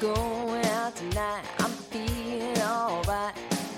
[0.00, 1.44] Going out tonight.
[1.58, 3.34] I'm feeling alright.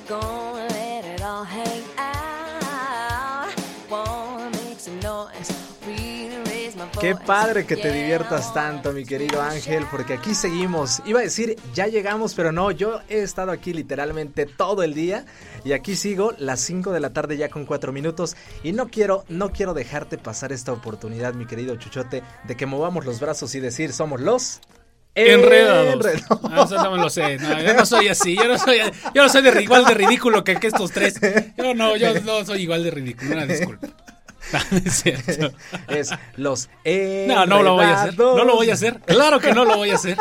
[0.09, 3.55] Gonna let it all hang out.
[3.91, 5.53] Wanna make some noise.
[5.87, 7.01] Really raise my voice.
[7.01, 11.01] Qué padre que te diviertas tanto, mi querido Ángel, porque aquí seguimos.
[11.07, 15.25] Iba a decir, ya llegamos, pero no, yo he estado aquí literalmente todo el día
[15.65, 19.25] y aquí sigo las 5 de la tarde ya con 4 minutos y no quiero,
[19.29, 23.61] no quiero dejarte pasar esta oportunidad, mi querido Chuchote, de que movamos los brazos y
[23.61, 24.61] decir, somos los
[25.27, 25.95] Enredados.
[25.95, 26.43] Enredados.
[26.43, 27.39] No, eso no me lo sé.
[27.39, 28.37] No, yo no soy así.
[28.37, 28.79] Yo no soy,
[29.15, 31.21] yo no soy de, igual de ridículo que, que estos tres.
[31.57, 33.33] Yo no, yo no soy igual de ridículo.
[33.33, 33.89] Una disculpa.
[34.51, 35.53] No, es cierto.
[35.89, 36.71] es los
[37.27, 38.19] No, no lo voy a hacer.
[38.19, 39.03] No lo voy a Enredados.
[39.03, 39.15] hacer.
[39.17, 40.17] Claro que no lo voy a hacer.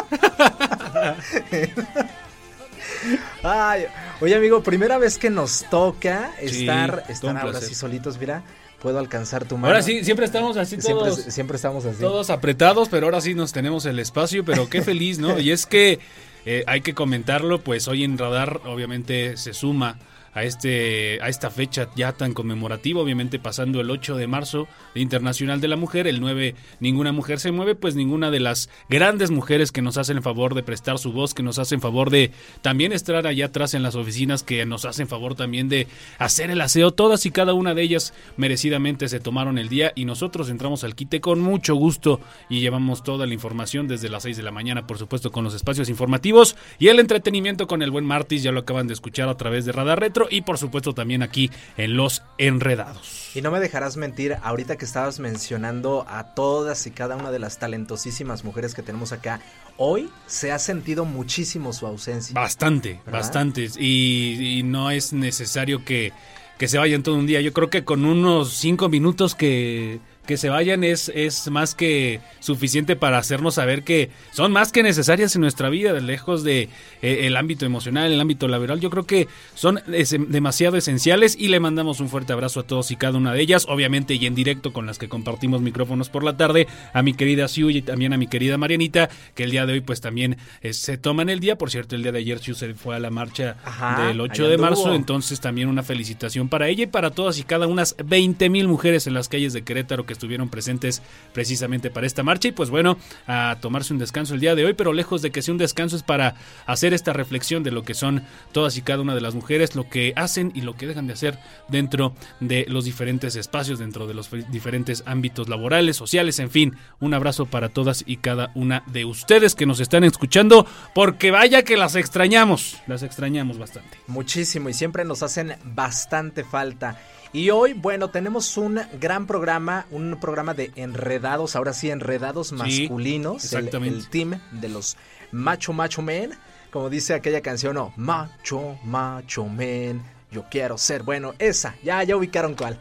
[3.44, 3.86] Ay,
[4.20, 7.70] oye amigo, primera vez que nos toca estar, estar ahora placer.
[7.70, 8.44] sí solitos, mira,
[8.82, 9.68] puedo alcanzar tu mano.
[9.68, 11.20] Ahora sí, siempre estamos así siempre, todos.
[11.22, 12.00] siempre estamos así.
[12.00, 15.40] Todos apretados, pero ahora sí nos tenemos el espacio, pero qué feliz, ¿no?
[15.40, 16.00] Y es que
[16.46, 19.98] eh, hay que comentarlo, pues hoy en Radar obviamente se suma
[20.38, 25.60] a este a esta fecha ya tan conmemorativa, obviamente pasando el 8 de marzo Internacional
[25.62, 29.72] de la Mujer, el 9 ninguna mujer se mueve, pues ninguna de las grandes mujeres
[29.72, 32.30] que nos hacen favor de prestar su voz, que nos hacen favor de
[32.62, 35.88] también estar allá atrás en las oficinas, que nos hacen favor también de
[36.20, 40.06] hacer el aseo, todas y cada una de ellas merecidamente se tomaron el día y
[40.06, 44.38] nosotros entramos al quite con mucho gusto y llevamos toda la información desde las 6
[44.38, 48.06] de la mañana, por supuesto, con los espacios informativos y el entretenimiento con el buen
[48.06, 51.24] Martis, ya lo acaban de escuchar a través de Radar Retro y por supuesto también
[51.24, 53.32] aquí en Los Enredados.
[53.36, 57.40] Y no me dejarás mentir, ahorita que estabas mencionando a todas y cada una de
[57.40, 59.42] las talentosísimas mujeres que tenemos acá,
[59.78, 62.34] hoy se ha sentido muchísimo su ausencia.
[62.34, 63.70] Bastante.
[63.78, 66.14] Y, y no es necesario que,
[66.58, 67.42] que se vayan todo un día.
[67.42, 72.20] Yo creo que con unos cinco minutos que, que se vayan es, es más que
[72.40, 76.70] suficiente para hacernos saber que son más que necesarias en nuestra vida, lejos de
[77.02, 78.80] eh, el ámbito emocional, el ámbito laboral.
[78.80, 82.92] Yo creo que son es- demasiado esenciales y le mandamos un fuerte abrazo a todos
[82.92, 86.24] y cada una de ellas, obviamente y en directo con las que compartimos micrófonos por
[86.24, 89.66] la tarde, a mi querida Siu y también a mi querida Marianita, que el día
[89.66, 91.58] de hoy pues también eh, se toman el día.
[91.58, 94.44] Por cierto, el día de ayer Siu se fue a la marcha Ajá, del 8
[94.44, 97.96] ahí de marzo, entonces también una felicitación para ella y para todas y cada unas
[98.04, 101.02] 20 mil mujeres en las calles de Querétaro que estuvieron presentes
[101.34, 102.98] precisamente para esta marcha y pues bueno,
[103.28, 105.96] a tomarse un descanso el día de hoy, pero lejos de que sea un descanso
[105.96, 106.36] es para
[106.66, 109.88] hacer esta reflexión de lo que son todas y cada una de las mujeres, lo
[109.90, 114.14] que hacen y lo que dejan de hacer dentro de los diferentes espacios, dentro de
[114.14, 118.84] los fe- diferentes ámbitos laborales, sociales, en fin, un abrazo para todas y cada una
[118.88, 123.98] de ustedes que nos están escuchando, porque vaya que las extrañamos, las extrañamos bastante.
[124.08, 127.00] Muchísimo y siempre nos hacen bastante falta.
[127.34, 133.44] Y hoy, bueno, tenemos un gran programa, un programa de enredados, ahora sí, enredados masculinos.
[133.54, 133.98] el- exactamente.
[133.98, 134.98] El, team de los
[135.32, 136.32] macho, macho men.
[136.72, 140.02] Como dice aquella canción, no, macho, macho men,
[140.32, 141.04] yo quiero ser.
[141.04, 142.78] Bueno, esa, ya, ya ubicaron cuál.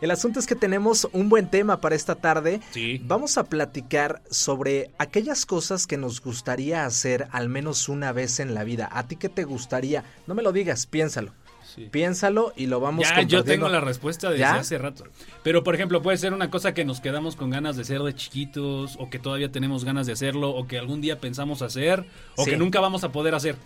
[0.00, 2.60] El asunto es que tenemos un buen tema para esta tarde.
[2.70, 3.02] Sí.
[3.04, 8.54] Vamos a platicar sobre aquellas cosas que nos gustaría hacer al menos una vez en
[8.54, 8.88] la vida.
[8.92, 10.04] ¿A ti qué te gustaría?
[10.26, 11.32] No me lo digas, piénsalo.
[11.74, 11.88] Sí.
[11.90, 14.54] Piénsalo y lo vamos Ya, yo tengo la respuesta desde ¿Ya?
[14.56, 15.04] hace rato.
[15.42, 18.14] Pero, por ejemplo, puede ser una cosa que nos quedamos con ganas de hacer de
[18.14, 22.04] chiquitos, o que todavía tenemos ganas de hacerlo, o que algún día pensamos hacer,
[22.36, 22.50] o Sí.
[22.50, 23.56] que nunca vamos a poder hacer.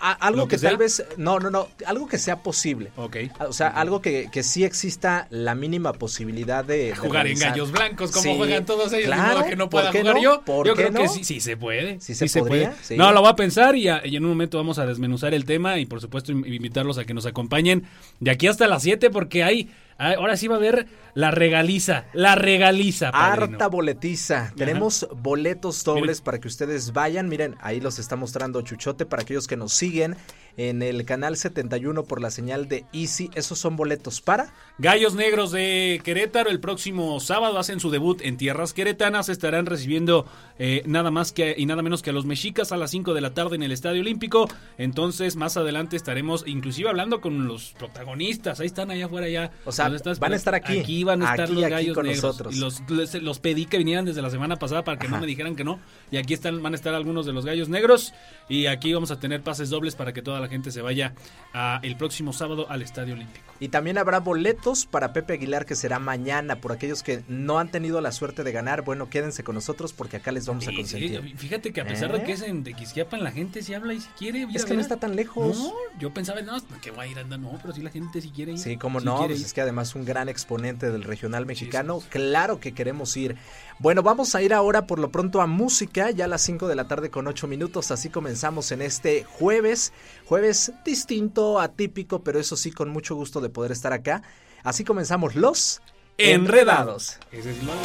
[0.00, 2.90] A- algo ¿Lo que, que tal vez, no, no, no, algo que sea posible.
[2.96, 3.16] Ok.
[3.46, 6.86] O sea, algo que, que sí exista la mínima posibilidad de...
[6.86, 9.70] de Jugar en gallos blancos, como Sí, juegan todos ellos, claro, de modo que no
[9.70, 10.22] ¿por pueda jugar no?
[10.22, 10.42] yo.
[10.44, 12.00] ¿Por yo qué creo que sí, sí se puede.
[12.00, 12.96] Sí se podría, sí.
[12.96, 15.44] No, lo voy a pensar y, a- y en un momento vamos a desmenuzar el
[15.44, 17.84] tema y por supuesto in- invitarlos a que nos acompañen
[18.20, 19.70] de aquí hasta las 7 porque hay-
[20.00, 23.12] ahora sí va a haber la regaliza, la regaliza.
[23.12, 23.44] padrino.
[23.44, 24.52] Harta boletiza.
[24.56, 26.24] Tenemos boletos dobles Miren.
[26.24, 27.28] para que ustedes vayan.
[27.28, 30.16] Miren, ahí los está mostrando Chuchote para aquellos que nos siguen
[30.56, 33.30] en el canal 71 por la señal de Easy.
[33.34, 34.52] Esos son boletos para.
[34.78, 39.28] Gallos Negros de Querétaro el próximo sábado hacen su debut en tierras queretanas.
[39.28, 40.26] Estarán recibiendo
[40.58, 43.20] eh, nada más que y nada menos que a los mexicas a las 5 de
[43.20, 44.48] la tarde en el Estadio Olímpico.
[44.78, 48.60] Entonces, más adelante estaremos inclusive hablando con los protagonistas.
[48.60, 49.52] Ahí están allá afuera ya.
[49.64, 49.88] O sea,
[50.18, 50.78] van a estar aquí.
[50.80, 52.22] Aquí van a estar Aquí, los aquí Gallos con Negros.
[52.24, 52.56] nosotros.
[52.56, 55.64] Y los, pedí que vinieran desde la semana pasada para que no me dijeran que
[55.64, 55.80] no.
[56.10, 58.12] Y aquí están, van a estar algunos de los Gallos Negros.
[58.48, 61.14] Y aquí vamos a tener pases dobles para que toda la gente se vaya
[61.52, 63.50] a el próximo sábado al Estadio Olímpico.
[63.60, 66.56] Y también habrá boletos para Pepe Aguilar que será mañana.
[66.56, 70.16] Por aquellos que no han tenido la suerte de ganar, bueno, quédense con nosotros porque
[70.16, 71.20] acá les vamos a consentir.
[71.22, 72.18] sí, fíjate que a pesar ¿Eh?
[72.18, 74.46] de que es en Tequisquiapan, la gente sí habla y si quiere.
[74.54, 75.58] Es que no está tan lejos.
[75.58, 77.52] No, yo pensaba, no, que voy a ir andando.
[77.52, 78.58] No, pero sí la gente sí quiere ir.
[78.58, 82.06] Sí, cómo Sí no, pues es que además un gran exponente del regional mexicano, sí.
[82.08, 83.36] claro que queremos ir.
[83.80, 86.76] Bueno, vamos a ir ahora por lo pronto a música, ya a las 5 de
[86.76, 89.94] la tarde con 8 minutos, así comenzamos en este jueves,
[90.26, 94.22] jueves distinto, atípico, pero eso sí, con mucho gusto de poder estar acá.
[94.62, 95.80] Así comenzamos los
[96.18, 97.18] Enredados.
[97.32, 97.80] Ese lo hago.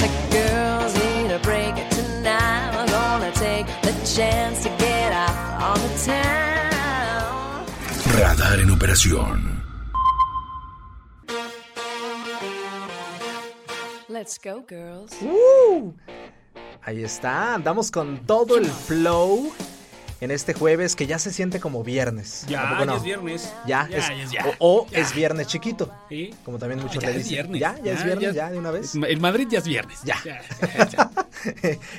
[0.00, 0.94] The girls
[14.14, 15.12] Let's go, girls.
[16.82, 19.52] Ahí está, andamos con todo el flow
[20.20, 22.44] en este jueves que ya se siente como viernes.
[22.44, 22.96] ¿A Ya, ya no?
[22.96, 23.52] es viernes.
[23.66, 24.98] Ya, ya, es- ya o, o Ya.
[25.00, 26.32] es viernes chiquito, Sí.
[26.44, 27.50] como también muchos Ya le es dicen.
[27.50, 27.60] viernes.
[27.60, 28.94] Ya, ya es viernes, ya, de una vez.
[28.94, 29.98] En Madrid ya es viernes.
[30.04, 30.16] Ya.
[30.24, 30.40] ya,
[30.90, 31.10] ya.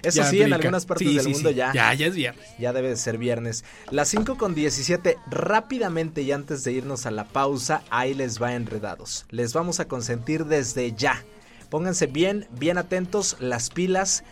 [0.02, 1.56] Eso Ya sí, en algunas partes Sí, del sí, mundo sí.
[1.56, 2.48] ya, Ya, ya es viernes.
[2.58, 3.66] ya debe de ser viernes.
[3.92, 8.54] Las 5 con 17, rápidamente y antes de irnos a la pausa, ahí les va
[8.54, 9.26] enredados.
[9.32, 11.22] Les vamos a consentir desde ya.
[11.70, 14.24] Pónganse bien, bien atentos, las pilas.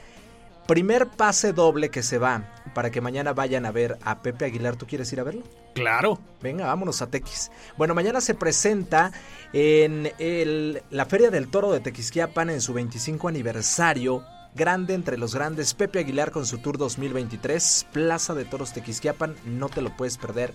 [0.67, 4.77] Primer pase doble que se va para que mañana vayan a ver a Pepe Aguilar.
[4.77, 5.43] ¿Tú quieres ir a verlo?
[5.75, 6.19] Claro.
[6.41, 7.51] Venga, vámonos a Tequis.
[7.77, 9.11] Bueno, mañana se presenta
[9.51, 14.23] en el- la Feria del Toro de Tequisquiapan en su 25 aniversario.
[14.55, 19.67] Grande entre los grandes, Pepe Aguilar con su Tour 2023, Plaza de Toros Tequisquiapan, no
[19.67, 20.53] te lo puedes perder.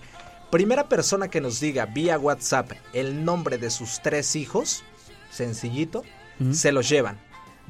[0.49, 4.83] Primera persona que nos diga vía WhatsApp el nombre de sus tres hijos,
[5.29, 6.03] sencillito,
[6.51, 7.19] se los llevan.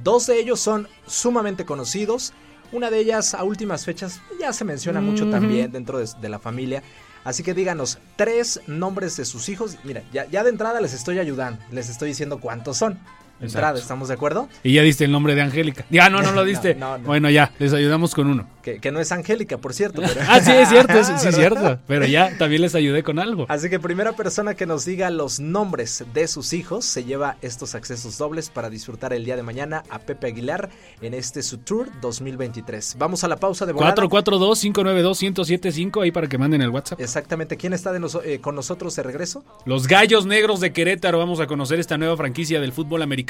[0.04, 2.34] Dos de ellos son sumamente conocidos.
[2.72, 6.40] Una de ellas a últimas fechas ya se menciona mucho también dentro de, de la
[6.40, 6.84] familia.
[7.24, 9.78] Así que díganos tres nombres de sus hijos.
[9.84, 11.62] Mira, ya, ya de entrada les estoy ayudando.
[11.72, 13.00] Les estoy diciendo cuántos son.
[13.42, 13.58] Exacto.
[13.58, 14.50] entrada, ¿estamos de acuerdo?
[14.64, 15.86] Y ya diste el nombre de Angélica.
[15.90, 16.76] Ya, no, no lo diste.
[16.76, 17.06] No, no, no.
[17.08, 18.48] Bueno, ya, les ayudamos con uno.
[18.62, 20.02] Que, que no es Angélica, por cierto.
[20.02, 21.80] pero- Ah, sí, es cierto, es- sí, es cierto.
[21.88, 23.46] Pero ya, también les ayudé con algo.
[23.50, 27.76] Así que primera persona que nos diga los nombres de sus hijos se lleva estos
[27.76, 30.70] accesos dobles para disfrutar el día de mañana a Pepe Aguilar
[31.02, 32.96] en este su Tour 2023.
[33.00, 33.96] Vamos a la pausa de volada.
[33.96, 37.00] 442-592-1075 ahí para que manden el WhatsApp.
[37.00, 37.58] Exactamente.
[37.58, 39.44] ¿Quién está de noso- eh, con nosotros de regreso?
[39.66, 41.18] Los Gallos Negros de Querétaro.
[41.18, 43.29] Vamos a conocer esta nueva franquicia del fútbol americano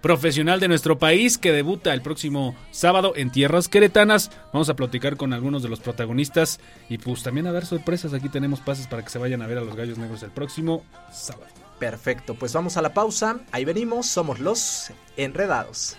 [0.00, 4.30] profesional de nuestro país que debuta el próximo sábado en tierras queretanas.
[4.52, 8.12] Vamos a platicar con algunos de los protagonistas y pues también a dar sorpresas.
[8.14, 10.84] Aquí tenemos pases para que se vayan a ver a los Gallos Negros el próximo
[11.12, 11.46] sábado.
[11.78, 12.34] Perfecto.
[12.34, 13.40] Pues vamos a la pausa.
[13.52, 14.06] Ahí venimos.
[14.06, 15.96] Somos los enredados.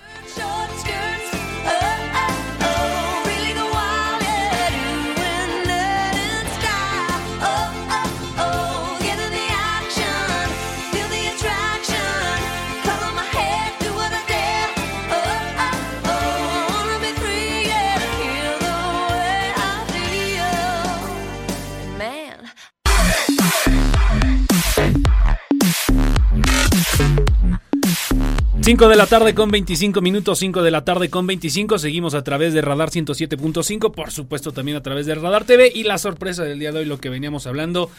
[28.71, 31.78] 5 de la tarde con 25 minutos, 5 de la tarde con 25.
[31.78, 35.69] Seguimos a través de Radar 107.5, por supuesto también a través de Radar TV.
[35.75, 37.92] Y la sorpresa del día de hoy, lo que veníamos hablando,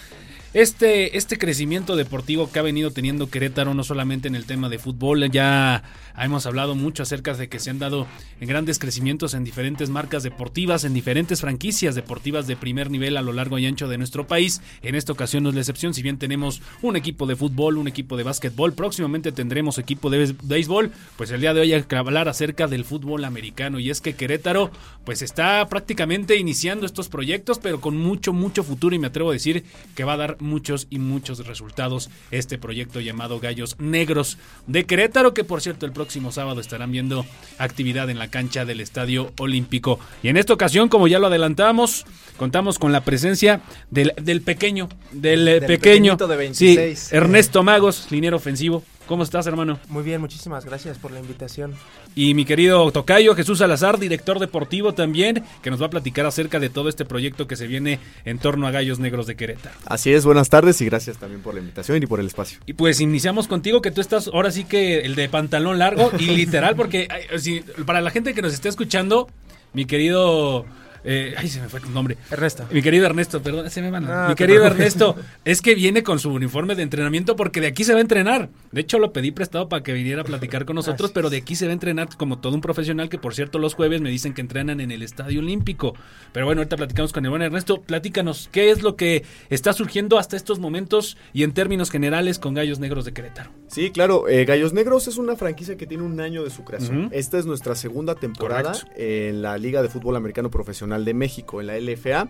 [0.54, 4.78] este, este crecimiento deportivo que ha venido teniendo Querétaro, no solamente en el tema de
[4.78, 5.82] fútbol, ya
[6.18, 8.06] hemos hablado mucho acerca de que se han dado
[8.40, 13.32] grandes crecimientos en diferentes marcas deportivas, en diferentes franquicias deportivas de primer nivel a lo
[13.32, 14.60] largo y ancho de nuestro país.
[14.82, 17.88] En esta ocasión no es la excepción, si bien tenemos un equipo de fútbol, un
[17.88, 21.96] equipo de básquetbol, próximamente tendremos equipo de béisbol, pues el día de hoy hay que
[21.96, 24.70] hablar acerca del fútbol americano y es que Querétaro
[25.04, 29.34] pues está prácticamente iniciando estos proyectos, pero con mucho, mucho futuro y me atrevo a
[29.34, 34.84] decir que va a dar muchos y muchos resultados este proyecto llamado Gallos Negros de
[34.84, 37.24] Querétaro, que por cierto el próximo sábado estarán viendo
[37.58, 39.98] actividad en la cancha del Estadio Olímpico.
[40.22, 42.04] Y en esta ocasión, como ya lo adelantamos,
[42.36, 47.12] contamos con la presencia del, del pequeño, del, eh, Del pequeño, de sí, 26.
[47.12, 48.82] Ernesto Magos, liniero ofensivo.
[49.06, 49.78] ¿Cómo estás, hermano?
[49.88, 51.74] Muy bien, muchísimas gracias por la invitación.
[52.14, 56.60] Y mi querido Tocayo Jesús Salazar, director deportivo también, que nos va a platicar acerca
[56.60, 59.74] de todo este proyecto que se viene en torno a Gallos Negros de Querétaro.
[59.86, 62.58] Así es, buenas tardes y gracias también por la invitación y por el espacio.
[62.64, 66.26] Y pues iniciamos contigo, que tú estás ahora sí que el de pantalón largo y
[66.36, 69.28] literal, porque si- para la gente que nos está escuchando,
[69.74, 70.64] mi querido...
[71.04, 72.16] eh, ay, se me fue tu nombre.
[72.30, 72.64] Ernesto.
[72.70, 74.06] Mi querido Ernesto, perdón, se me van.
[74.08, 74.64] Ah, Mi querido.
[74.64, 78.02] Ernesto, es que viene con su uniforme de entrenamiento porque de aquí se va a
[78.02, 78.48] entrenar.
[78.70, 81.56] De hecho, lo pedí prestado para que viniera a platicar con nosotros, pero de aquí
[81.56, 84.34] se va a entrenar como todo un profesional que, por cierto, los jueves me dicen
[84.34, 85.94] que entrenan en el Estadio Olímpico.
[86.32, 87.80] Pero bueno, ahorita platicamos con el buen Ernesto.
[87.82, 92.54] Platícanos, ¿qué es lo que está surgiendo hasta estos momentos y en términos generales con
[92.54, 93.50] Gallos Negros de Querétaro?
[93.66, 97.08] Sí, claro, eh, Gallos Negros es una franquicia que tiene un año de su creación.
[97.12, 98.92] Esta es nuestra segunda temporada Correcto.
[98.96, 102.28] en la Liga de Fútbol Americano Profesional de México, en la LFA.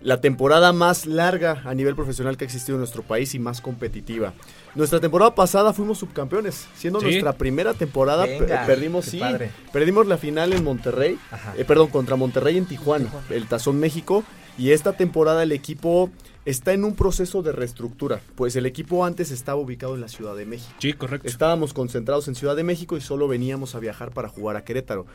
[0.00, 3.60] La temporada más larga a nivel profesional que ha existido en nuestro país y más
[3.60, 4.32] competitiva.
[4.76, 7.06] Nuestra temporada pasada fuimos subcampeones, siendo Sí.
[7.06, 9.50] nuestra primera temporada Venga, perdimos qué sí, padre.
[9.72, 11.18] perdimos la final en Monterrey,
[11.56, 14.22] eh, perdón, contra Monterrey en Tijuana, el Tazón México
[14.56, 16.10] y esta temporada el equipo
[16.44, 20.36] está en un proceso de reestructura, pues el equipo antes estaba ubicado en la Ciudad
[20.36, 20.72] de México.
[20.78, 21.26] Sí, correcto.
[21.26, 25.06] Estábamos concentrados en Ciudad de México y solo veníamos a viajar para jugar a Querétaro.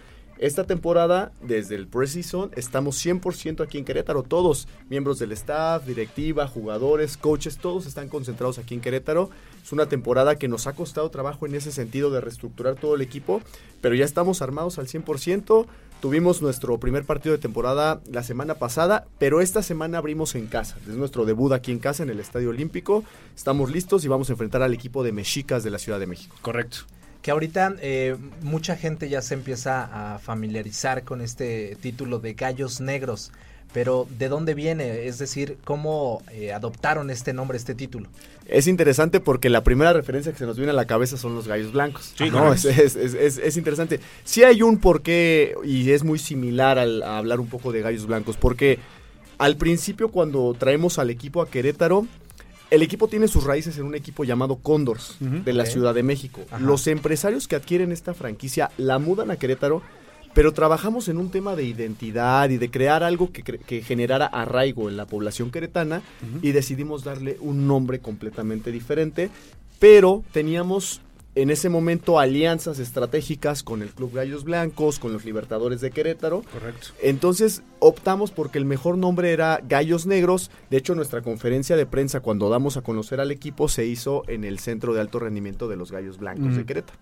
[0.43, 4.23] Esta temporada, desde el preseason, estamos 100% aquí en Querétaro.
[4.23, 9.29] Todos, miembros del staff, directiva, jugadores, coaches, todos están concentrados aquí en Querétaro.
[9.63, 13.01] Es una temporada que nos ha costado trabajo en ese sentido de reestructurar todo el
[13.01, 13.41] equipo,
[13.79, 15.65] pero ya estamos armados al 100%.
[16.01, 20.75] Tuvimos nuestro primer partido de temporada la semana pasada, pero esta semana abrimos en casa.
[20.85, 23.05] Es nuestro debut aquí en casa en el Estadio Olímpico.
[23.33, 26.35] Estamos listos y vamos a enfrentar al equipo de Mexicas de la Ciudad de México.
[26.41, 26.79] Correcto.
[27.23, 32.81] Que ahorita eh, mucha gente ya se empieza a familiarizar con este título de Gallos
[32.81, 33.31] Negros.
[33.73, 35.07] Pero ¿de dónde viene?
[35.07, 38.07] Es decir, ¿cómo eh, adoptaron este nombre, este título?
[38.45, 41.47] Es interesante porque la primera referencia que se nos viene a la cabeza son los
[41.47, 42.13] gallos blancos.
[42.15, 42.83] Sí, no, es, correcto.
[42.83, 43.99] es- es- es- es interesante.
[44.25, 48.05] Sí hay un porqué y es muy similar al, a hablar un poco de gallos
[48.05, 48.77] blancos, porque
[49.39, 52.05] al principio cuando traemos al equipo a Querétaro,
[52.73, 55.63] el equipo tiene sus raíces en un equipo llamado Condors de la.
[55.67, 56.41] Ciudad de México.
[56.51, 56.59] Ajá.
[56.59, 59.81] Los empresarios que adquieren esta franquicia la mudan a Querétaro,
[60.33, 64.97] pero trabajamos en un tema de identidad y de crear algo que generara arraigo en
[64.97, 66.01] la población queretana
[66.41, 69.29] y decidimos darle un nombre completamente diferente,
[69.79, 71.01] pero teníamos
[71.35, 76.43] en ese momento alianzas estratégicas con el Club Gallos Blancos, con los Libertadores de Querétaro,
[76.51, 76.87] Correcto.
[77.01, 80.51] entonces optamos porque el mejor nombre era Gallos Negros.
[80.69, 84.43] De hecho, nuestra conferencia de prensa cuando damos a conocer al equipo se hizo en
[84.43, 86.99] el Centro de Alto Rendimiento de los Gallos Blancos de Querétaro.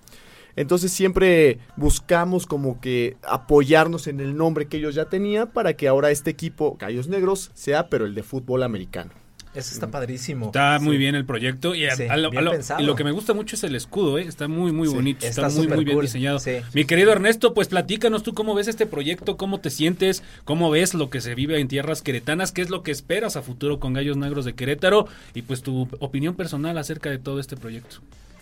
[0.56, 5.88] Entonces siempre buscamos como que apoyarnos en el nombre que ellos ya tenían para que
[5.88, 9.12] ahora este equipo, Gallos Negros, sea pero el de fútbol americano.
[9.54, 10.46] Eso está padrísimo.
[10.46, 11.00] Está muy Sí.
[11.00, 12.82] bien el proyecto y, a- Sí, a lo, bien a lo- pensado.
[12.82, 14.22] y lo que me gusta mucho es el escudo, ¿eh?
[14.24, 16.40] está muy muy Sí, bonito, está, está muy muy bien cool, diseñado.
[16.40, 16.58] sí.
[16.74, 20.94] Mi querido Ernesto, pues platícanos tú cómo ves este proyecto, cómo te sientes, cómo ves
[20.94, 23.92] lo que se vive en tierras queretanas, qué es lo que esperas a futuro con
[23.92, 27.98] Gallos Negros de Querétaro y pues tu opinión personal acerca de todo este proyecto.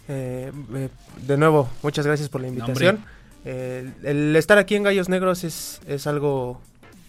[0.09, 0.89] Eh, eh,
[1.25, 2.99] de nuevo, muchas gracias por la invitación.
[3.45, 6.61] Eh, el, el estar aquí en Gallos Negros es, es algo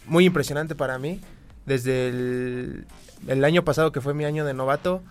[0.06, 1.20] muy impresionante para mí.
[1.66, 2.84] Desde el,
[3.28, 5.02] el año pasado, que fue mi año de novato,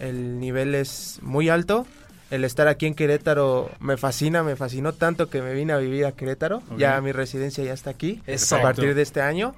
[0.00, 1.86] el nivel es muy alto.
[2.30, 6.04] El estar aquí en Querétaro me fascina, me fascinó tanto que me vine a vivir
[6.04, 6.62] a Querétaro.
[6.76, 8.56] Ya mi residencia ya está aquí Eso.
[8.56, 9.54] a partir de este año.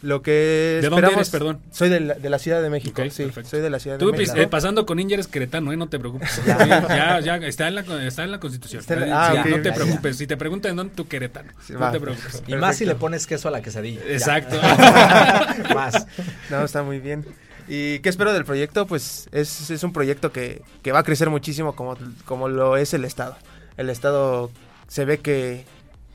[0.00, 1.60] Lo que ¿De dónde eres, perdón?
[1.70, 3.48] Soy de la, de la Ciudad de México, sí, perfecto.
[3.48, 4.36] soy de la Ciudad de México.
[4.36, 5.78] eh, pasando con Ninja eres queretano, ¿eh?
[5.78, 6.42] no te preocupes.
[6.46, 8.80] Ya, ya, está en la, está en la constitución.
[8.80, 11.52] Está en la- Sí, ah, no te ya, preocupes, si te preguntan dónde tú queretano,
[11.66, 11.90] Sí, no va.
[11.92, 12.42] te preocupes.
[12.46, 14.02] Y más si le pones queso a la quesadilla.
[14.06, 14.56] Exacto.
[15.74, 16.06] más.
[16.50, 17.24] No, está muy bien.
[17.66, 18.86] ¿Y qué espero del proyecto?
[18.86, 22.94] Pues es, es un proyecto que, que va a crecer muchísimo como, como lo es
[22.94, 23.36] el Estado.
[23.76, 24.50] El Estado
[24.88, 25.64] se ve que,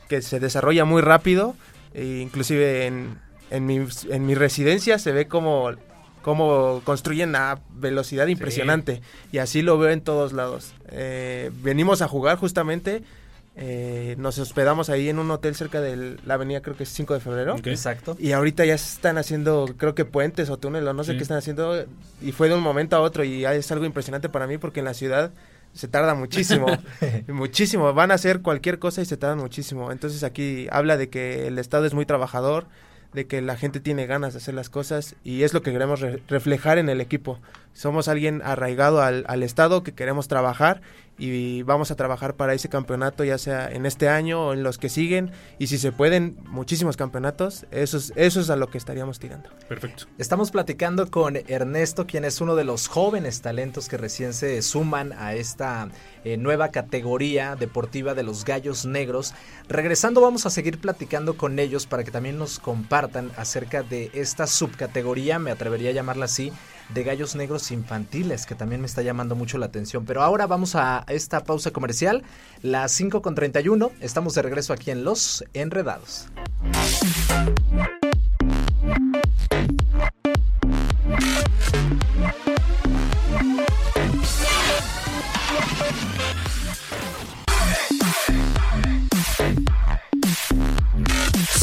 [0.08, 1.56] que se desarrolla muy rápido,
[1.94, 5.72] e inclusive en, en, mi, en mi residencia se ve como,
[6.22, 9.02] como construyen a velocidad impresionante.
[9.32, 10.74] Y así lo veo en todos lados.
[10.92, 13.04] Eh, venimos a jugar justamente,
[13.62, 17.14] eh, nos hospedamos ahí en un hotel cerca de la avenida, creo que es 5
[17.14, 17.56] de febrero.
[17.66, 18.16] Exacto.
[18.18, 21.18] Y ahorita ya están haciendo, creo que puentes o túneles, o no sé Sí.
[21.18, 21.86] qué están haciendo.
[22.22, 24.86] Y fue de un momento a otro y es algo impresionante para mí porque en
[24.86, 25.32] la ciudad
[25.74, 26.68] se tarda muchísimo.
[27.28, 27.94] muchísimo.
[27.94, 29.92] Van a hacer cualquier cosa y se tardan muchísimo.
[29.92, 32.66] Entonces aquí habla de que el Estado es muy trabajador,
[33.14, 36.00] de que la gente tiene ganas de hacer las cosas y es lo que queremos
[36.00, 37.40] re- reflejar en el equipo.
[37.80, 40.82] Somos alguien arraigado al, al estado que queremos trabajar
[41.18, 44.78] y vamos a trabajar para ese campeonato ya sea en este año o en los
[44.78, 48.78] que siguen y si se pueden muchísimos campeonatos eso es, eso es a lo que
[48.78, 50.08] estaríamos tirando Perfecto.
[50.18, 55.14] Estamos platicando con Ernesto, quien es uno de los jóvenes talentos que recién se suman
[55.14, 55.88] a esta
[56.26, 59.34] eh, nueva categoría deportiva de los gallos negros.
[59.70, 64.48] Regresando vamos a seguir platicando con ellos para que también nos compartan acerca de esta
[64.48, 66.52] subcategoría, me atrevería a llamarla así,
[66.94, 70.06] de gallos negros infantiles, que también me está llamando mucho la atención.
[70.06, 72.24] Pero ahora vamos a esta pausa comercial,
[72.62, 76.28] las 5 con 31, estamos de regreso aquí en Los Enredados.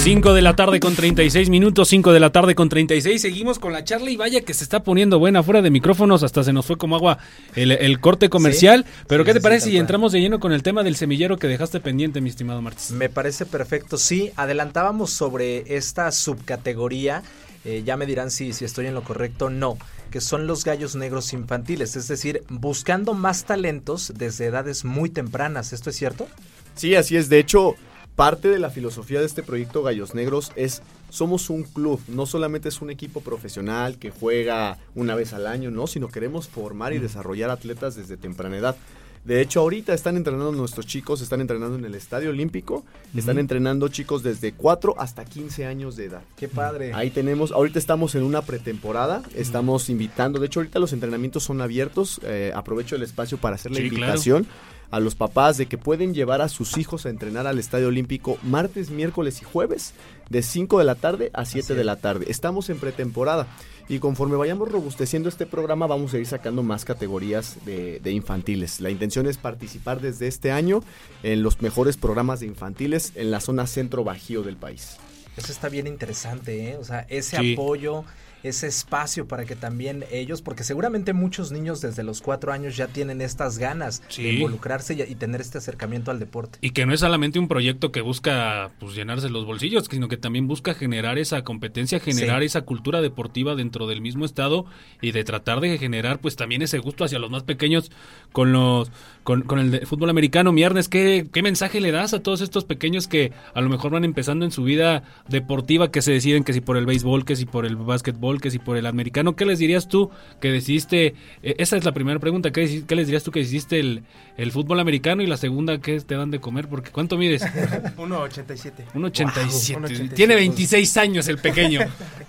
[0.06, 3.20] Cinco de la tarde con 36 minutos, 5 de la tarde con 36.
[3.20, 6.22] Seguimos con la charla y vaya que se está poniendo buena fuera de micrófonos.
[6.22, 7.18] Hasta se nos fue como agua
[7.56, 8.86] el, el corte comercial.
[9.08, 11.38] Pero Sí, ¿qué te sí, parece si entramos de lleno con el tema del semillero
[11.38, 12.92] que dejaste pendiente, mi estimado Martínez?
[12.92, 13.98] Me parece perfecto.
[13.98, 17.24] Sí, adelantábamos sobre esta subcategoría.
[17.64, 19.76] eh, ya me dirán si, si estoy en lo correcto o no.
[20.12, 21.96] Que son los gallos negros infantiles.
[21.96, 25.72] Es decir, buscando más talentos desde edades muy tempranas.
[25.72, 26.28] ¿Esto es cierto?
[26.76, 27.28] Sí, así es.
[27.28, 27.74] De hecho,
[28.16, 32.68] parte de la filosofía de este proyecto Gallos Negros es somos un club, no solamente
[32.68, 36.98] es un equipo profesional que juega una vez al año, no, sino queremos formar y
[36.98, 38.76] desarrollar atletas desde temprana edad.
[39.24, 43.88] De hecho, ahorita están entrenando nuestros chicos, están entrenando en el Estadio Olímpico, están entrenando
[43.88, 46.22] chicos desde 4 hasta 15 años de edad.
[46.36, 46.92] Qué padre.
[46.94, 51.60] Ahí tenemos, ahorita estamos en una pretemporada, estamos invitando, de hecho ahorita los entrenamientos son
[51.60, 54.44] abiertos, eh, aprovecho el espacio para hacer la Sí, claro.
[54.90, 58.38] A los papás de que pueden llevar a sus hijos a entrenar al Estadio Olímpico
[58.42, 59.92] martes, miércoles y jueves
[60.30, 62.26] de 5 de la tarde a 7 de la tarde.
[62.28, 63.46] Estamos en pretemporada
[63.88, 68.80] y conforme vayamos robusteciendo este programa vamos a ir sacando más categorías de, de infantiles.
[68.80, 70.82] La intención es participar desde este año
[71.22, 74.96] en los mejores programas de infantiles en la zona centro bajío del país.
[75.36, 76.76] Eso está bien interesante, ¿eh?
[76.78, 77.52] O sea, ese Sí.
[77.52, 78.04] apoyo,
[78.42, 82.86] ese espacio para que también ellos, porque seguramente muchos niños desde los cuatro años ya
[82.88, 86.58] tienen estas ganas de involucrarse y, y tener este acercamiento al deporte.
[86.60, 90.16] Y que no es solamente un proyecto que busca pues llenarse los bolsillos, sino que
[90.16, 92.46] también busca generar esa competencia, generar Sí.
[92.46, 94.66] esa cultura deportiva dentro del mismo estado
[95.00, 97.90] y de tratar de generar pues también ese gusto hacia los más pequeños
[98.32, 98.90] con los
[99.22, 100.52] con, con el de fútbol americano.
[100.52, 104.04] Miernes, ¿qué, ¿qué mensaje le das a todos estos pequeños que a lo mejor van
[104.04, 107.44] empezando en su vida deportiva, que se deciden que si por el béisbol, que si
[107.44, 109.34] por el básquetbol, que si por el americano?
[109.36, 111.14] ¿Qué les dirías tú que decidiste?
[111.42, 112.50] eh, esa es la primera pregunta.
[112.52, 114.02] ¿Qué, qué les dirías tú que decidiste el,
[114.36, 115.22] el fútbol americano?
[115.22, 116.68] Y la segunda, ¿qué te dan de comer?
[116.68, 117.42] Porque ¿cuánto mides?
[117.96, 119.80] 1.87 Un 87.
[119.80, 120.14] 1.87.
[120.14, 121.80] Tiene 26 años el pequeño.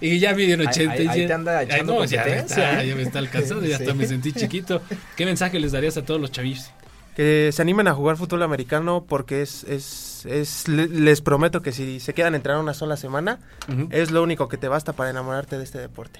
[0.01, 1.01] Y ya mide un Ahí- 87.
[1.09, 2.87] ahí- ahí te anda echando no, ya, me competencia, está, ¿eh?
[2.87, 4.81] ya me está alcanzando, ya hasta me sentí chiquito.
[5.15, 6.71] ¿Qué mensaje les darías a todos los chavillos?
[7.17, 11.71] Que se animen a jugar fútbol americano porque es, es, es le- les prometo que
[11.71, 13.39] si se quedan a entrenar una sola semana
[13.89, 16.19] es lo único que te basta para enamorarte de este deporte.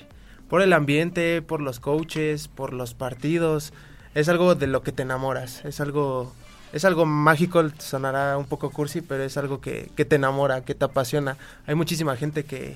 [0.50, 3.74] Por el ambiente, por los coaches, por los partidos,
[4.16, 6.34] es algo de lo que te enamoras, es algo
[6.74, 10.74] es algo mágico, sonará un poco cursi, pero es algo que, que te enamora, que
[10.76, 11.38] te apasiona.
[11.68, 12.76] Hay muchísima gente que,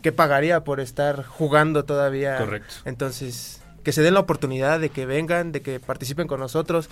[0.00, 2.38] que pagaría por estar jugando todavía.
[2.38, 2.74] Correcto.
[2.84, 6.88] Entonces, que se den la oportunidad de que vengan, de que participen con nosotros.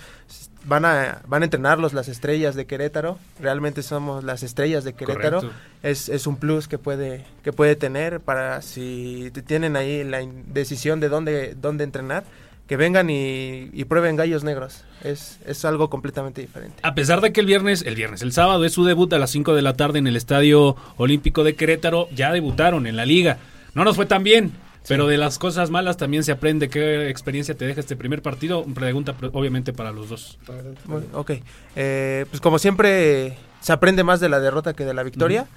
[0.65, 3.17] Van a, van a entrenarlos las estrellas de Querétaro.
[3.39, 5.41] Realmente somos las estrellas de Querétaro.
[5.83, 10.99] Es, es un plus que puede, que puede tener para si tienen ahí la decisión
[10.99, 12.23] de dónde, dónde entrenar,
[12.67, 14.83] que vengan y, y prueben gallos negros.
[15.03, 16.77] Es, es algo completamente diferente.
[16.83, 19.31] A pesar de que el viernes, el viernes, el sábado es su debut a las
[19.31, 23.39] 5 de la tarde en el Estadio Olímpico de Querétaro, ya debutaron en la liga.
[23.73, 24.51] No nos fue tan bien,
[24.87, 26.69] pero de las cosas malas también se aprende.
[26.69, 28.63] ¿Qué experiencia te deja este primer partido?
[28.65, 30.37] Pregunta pre- obviamente para los dos.
[30.85, 31.31] Muy- ok.
[31.75, 35.47] Eh, pues como siempre, se aprende más de la derrota que de la victoria.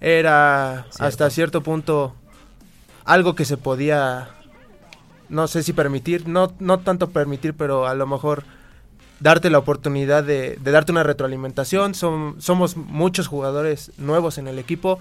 [0.00, 2.14] Era hasta cierto punto
[3.04, 4.28] algo que se podía,
[5.28, 8.44] no sé si permitir, no, no tanto permitir, pero a lo mejor
[9.18, 11.94] darte la oportunidad de, de darte una retroalimentación.
[11.94, 15.00] Som- somos muchos jugadores nuevos en el equipo.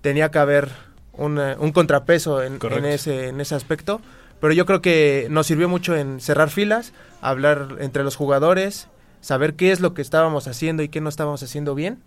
[0.00, 0.70] Tenía que haber
[1.16, 4.00] un, un contrapeso en, en ese, en ese aspecto.
[4.40, 8.88] Pero yo creo que nos sirvió mucho en cerrar filas, hablar entre los jugadores,
[9.20, 11.98] saber qué es lo que estábamos haciendo y qué no estábamos haciendo bien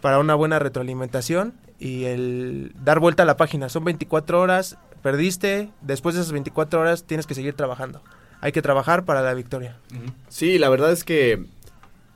[0.00, 3.68] para una buena retroalimentación y el dar vuelta a la página.
[3.68, 8.02] Son 24 horas, perdiste, después de esas 24 horas tienes que seguir trabajando.
[8.40, 9.76] Hay que trabajar para la victoria.
[10.28, 11.44] Sí, la verdad es que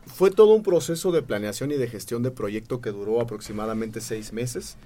[0.07, 4.33] fue todo un proceso de planeación y de gestión de proyecto que duró aproximadamente seis
[4.33, 4.77] meses.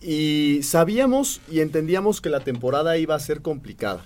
[0.00, 4.04] Y sabíamos y entendíamos que la temporada iba a ser complicada.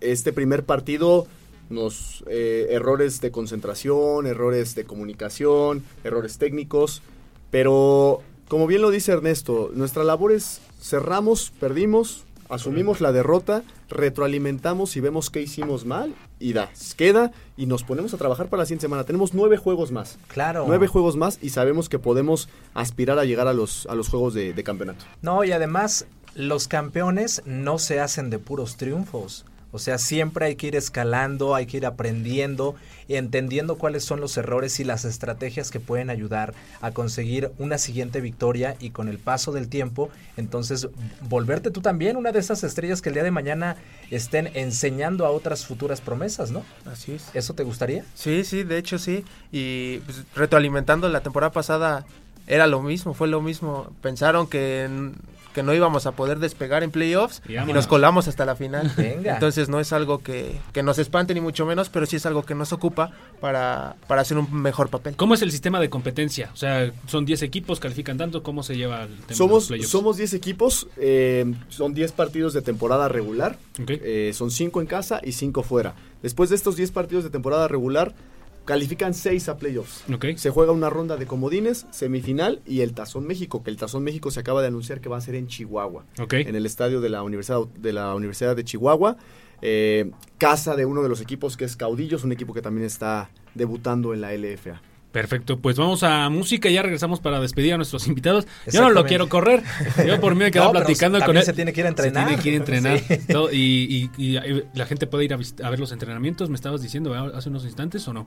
[0.00, 1.28] este primer partido
[1.70, 7.02] nos eh, errores de concentración, errores de comunicación, errores técnicos,
[7.50, 14.96] pero como bien lo dice Ernesto, nuestra labor es cerramos, perdimos, asumimos la derrota, retroalimentamos
[14.96, 18.66] y vemos qué hicimos mal y da, queda y nos ponemos a trabajar para la
[18.66, 19.04] siguiente semana.
[19.04, 20.18] Tenemos nueve juegos más.
[20.28, 20.64] Claro.
[20.66, 24.34] Nueve juegos más y sabemos que podemos aspirar a llegar a los, a los juegos
[24.34, 25.04] de, de campeonato.
[25.22, 29.44] No, y además los campeones no se hacen de puros triunfos.
[29.72, 32.76] O sea, siempre hay que ir escalando, hay que ir aprendiendo
[33.08, 37.78] y entendiendo cuáles son los errores y las estrategias que pueden ayudar a conseguir una
[37.78, 40.88] siguiente victoria y con el paso del tiempo, entonces
[41.28, 43.76] volverte tú también una de esas estrellas que el día de mañana
[44.10, 46.64] estén enseñando a otras futuras promesas, ¿no?
[46.84, 47.24] Así es.
[47.34, 48.04] ¿Eso te gustaría?
[48.14, 49.24] Sí, sí, de hecho sí.
[49.50, 52.04] Y pues, retroalimentando la temporada pasada
[52.46, 53.90] era lo mismo, fue lo mismo.
[54.02, 55.12] Pensaron que,
[55.54, 58.92] que no íbamos a poder despegar en playoffs Y nos colamos hasta la final.
[58.96, 59.34] Venga.
[59.34, 62.42] Entonces no es algo que, que nos espante ni mucho menos, pero sí es algo
[62.42, 65.16] que nos ocupa para, para hacer un mejor papel.
[65.16, 66.50] ¿Cómo es el sistema de competencia?
[66.52, 69.66] O sea, son 10 equipos, califican tanto, ¿cómo se lleva el tema de los Somos,
[69.68, 69.90] playoffs?
[69.90, 75.20] somos 10 equipos, eh, son 10 partidos de temporada regular, eh, son 5 en casa
[75.22, 75.94] y 5 fuera.
[76.22, 78.14] Después de estos 10 partidos de temporada regular,
[78.64, 80.04] califican 6 a playoffs.
[80.12, 80.26] Ok.
[80.36, 84.30] Se juega una ronda de comodines, semifinal y el Tazón México, que el Tazón México
[84.30, 86.34] se acaba de anunciar que va a ser en Chihuahua, Ok.
[86.34, 89.16] en el estadio de la Universidad de, la Universidad de Chihuahua,
[89.62, 93.30] eh, casa de uno de los equipos que es Caudillos, un equipo que también está
[93.54, 94.80] debutando en la LFA.
[95.12, 98.46] Perfecto, pues vamos a música y ya regresamos para despedir a nuestros invitados.
[98.72, 99.62] Yo no lo quiero correr,
[100.06, 101.42] yo por mí me quedo No, pero platicando con él.
[101.42, 102.28] se tiene que ir a entrenar.
[102.30, 102.98] Se tiene que ir a entrenar.
[103.06, 103.18] Sí.
[103.30, 105.36] Todo, y, y- y, eh, la gente puede ir a,
[105.70, 108.26] ver los entrenamientos, me estabas diciendo hace unos instantes o no?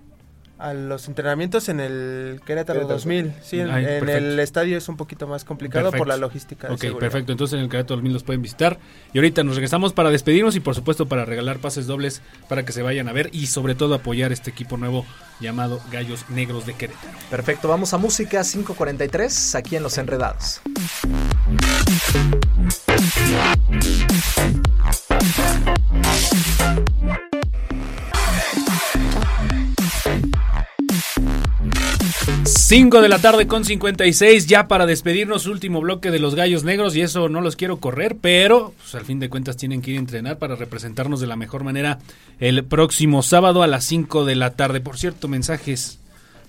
[0.58, 2.88] A los entrenamientos en el Querétaro Querétaro.
[2.88, 5.98] 2000, sí, en, Ay, en el estadio es un poquito más complicado Perfecto.
[6.00, 6.70] por la logística.
[6.70, 7.00] de Ok, seguridad.
[7.12, 7.32] perfecto.
[7.34, 8.80] Entonces en el Querétaro 2000 los pueden visitar.
[9.14, 12.72] Y ahorita nos regresamos para despedirnos y por supuesto para regalar pases dobles para que
[12.72, 15.06] se vayan a ver y sobre todo apoyar este equipo nuevo
[15.42, 17.12] llamado Gallos Negros de Querétaro.
[17.30, 20.62] Perfecto, vamos a música 543 aquí en Los Enredados.
[32.46, 36.96] Cinco de la tarde con 56 ya para despedirnos último bloque de los Gallos Negros
[36.96, 39.98] y eso no los quiero correr, pero pues, al fin de cuentas tienen que ir
[39.98, 42.00] a entrenar para representarnos de la mejor manera
[42.40, 44.82] el próximo sábado a las 5 de la tarde.
[44.82, 46.00] Por cierto, mensajes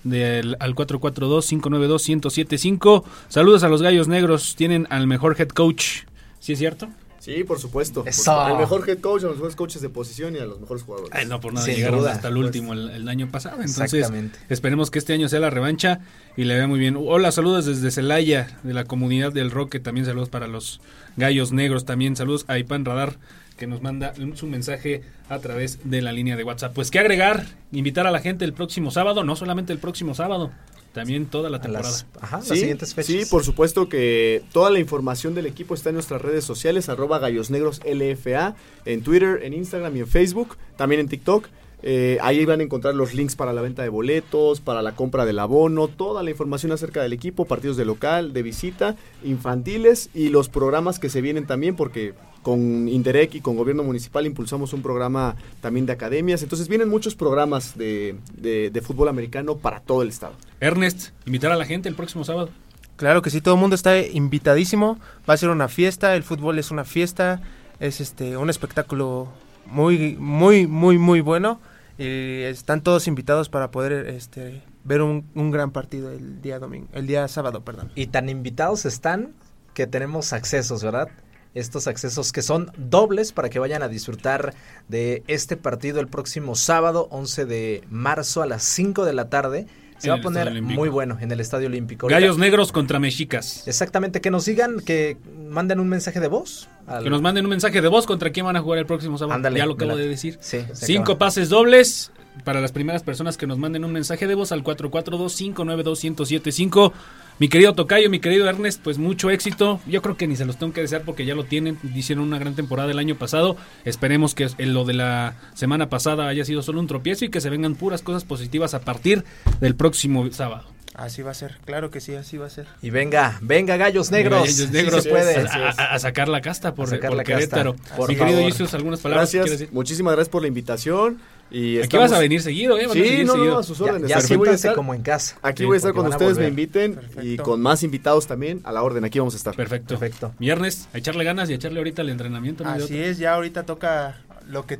[0.03, 3.03] del, al 442-592-1075.
[3.29, 6.03] Saludos a los Gallos Negros, tienen al mejor head coach.
[6.39, 6.87] ¿Sí es cierto?
[7.27, 8.01] Sí, por supuesto.
[8.03, 8.23] Por Eso.
[8.23, 8.41] supuesto.
[8.41, 11.13] Al mejor head coach, a los mejores coaches de posición y a los mejores jugadores.
[11.13, 12.45] Ay, no, por nada Sin llegaron duda, hasta el pues.
[12.45, 13.57] último el, el año pasado.
[13.57, 14.39] Entonces, Exactamente.
[14.47, 15.99] esperemos que este año sea la revancha
[16.37, 16.95] y le vea muy bien.
[16.97, 19.81] Hola, saludos desde Celaya, de la comunidad del Roque.
[19.81, 20.79] También saludos para los
[21.17, 21.83] gallos negros.
[21.83, 23.17] También saludos a Ipan Radar,
[23.57, 26.73] que nos manda su mensaje a través de la línea de WhatsApp.
[26.73, 27.45] Pues, ¿qué agregar?
[27.73, 30.51] Invitar a la gente el próximo sábado, no solamente el próximo sábado,
[31.01, 31.89] también toda la temporada.
[31.89, 33.07] las, ajá, las Sí, siguientes fechas.
[33.07, 37.19] sí, por supuesto que toda la información del equipo está en nuestras redes sociales, arroba
[37.19, 38.55] Gallos Negros LFA,
[38.85, 41.47] en Twitter, en Instagram y en Facebook, también en TikTok.
[41.89, 45.25] Eh, ahí van a encontrar los links para la venta de boletos, para la compra
[45.25, 50.27] del abono, toda la información acerca del equipo, partidos de local, de visita, infantiles y
[50.27, 54.81] los programas que se vienen también, porque con Interec y con Gobierno Municipal impulsamos un
[54.81, 56.43] programa también de academias.
[56.43, 60.33] Entonces vienen muchos programas de, de- de fútbol americano para todo el estado.
[60.59, 62.49] Ernest, invitar a la gente el próximo sábado.
[62.97, 64.99] Claro que sí, todo el mundo está invitadísimo.
[65.29, 67.41] Va a ser una fiesta, el fútbol es una fiesta,
[67.79, 69.29] es este un espectáculo
[69.67, 71.61] muy, muy, muy, muy bueno.
[71.97, 76.87] Y están todos invitados para poder este, ver un, un gran partido el día domingo,
[76.93, 77.91] el día sábado, perdón.
[77.95, 79.33] Y tan invitados están
[79.73, 81.09] que tenemos accesos, ¿verdad?
[81.53, 84.53] Estos accesos que son dobles para que vayan a disfrutar
[84.87, 89.67] de este partido el próximo sábado 11 de marzo a las 5 de la tarde.
[89.97, 92.05] Se En va a poner muy bueno en el Estadio Olímpico.
[92.05, 93.63] Ahorita- Gallos negros contra mexicas.
[93.67, 95.17] Exactamente, que nos digan, que
[95.49, 96.67] manden un mensaje de voz.
[96.85, 99.17] al- Que nos manden un mensaje de voz contra quién van a jugar el próximo
[99.17, 99.35] sábado.
[99.35, 100.37] Ándale, ya lo acabo de decir.
[100.39, 101.19] Sí, Cinco acaba.
[101.19, 102.11] pases dobles
[102.43, 106.91] para las primeras personas que nos manden un mensaje de voz al 442-592-1075.
[107.39, 109.79] Mi querido Tocayo, mi querido Ernest, pues mucho éxito.
[109.85, 111.77] Yo creo que ni se los tengo que desear porque ya lo tienen.
[111.93, 113.57] Hicieron una gran temporada el año pasado.
[113.85, 117.51] Esperemos que lo de la semana pasada haya sido solo un tropiezo y que se
[117.51, 119.23] vengan puras cosas positivas a partir
[119.61, 120.65] del próximo sábado.
[120.95, 122.65] Así va a ser, claro que sí, así va a ser.
[122.81, 124.39] Y venga, venga, gallos negros.
[124.41, 125.37] Gallos Sí negros, puede.
[125.47, 127.75] a, a- a sacar la casta por, A sacar por la casta, Querétaro.
[127.95, 128.51] por mi querido favor.
[128.51, 129.69] Jesus, algunas palabras que decir.
[129.71, 131.19] muchísimas gracias por la invitación.
[131.49, 132.87] Y Aquí vas a venir seguido, ¿eh?
[132.87, 133.59] Van Sí, no, no, seguido.
[133.59, 134.09] a sus Ya, órdenes.
[134.09, 135.37] ya Aquí voy a estar, como en casa.
[135.41, 138.71] aquí Sí, voy a estar cuando ustedes me inviten y con más invitados también a
[138.71, 139.03] la orden.
[139.05, 139.55] Aquí vamos a estar.
[139.55, 139.97] Perfecto.
[139.97, 140.33] Perfecto.
[140.39, 142.63] Viernes, a echarle ganas y a echarle ahorita el entrenamiento.
[142.63, 144.79] no Así es, ya ahorita toca lo que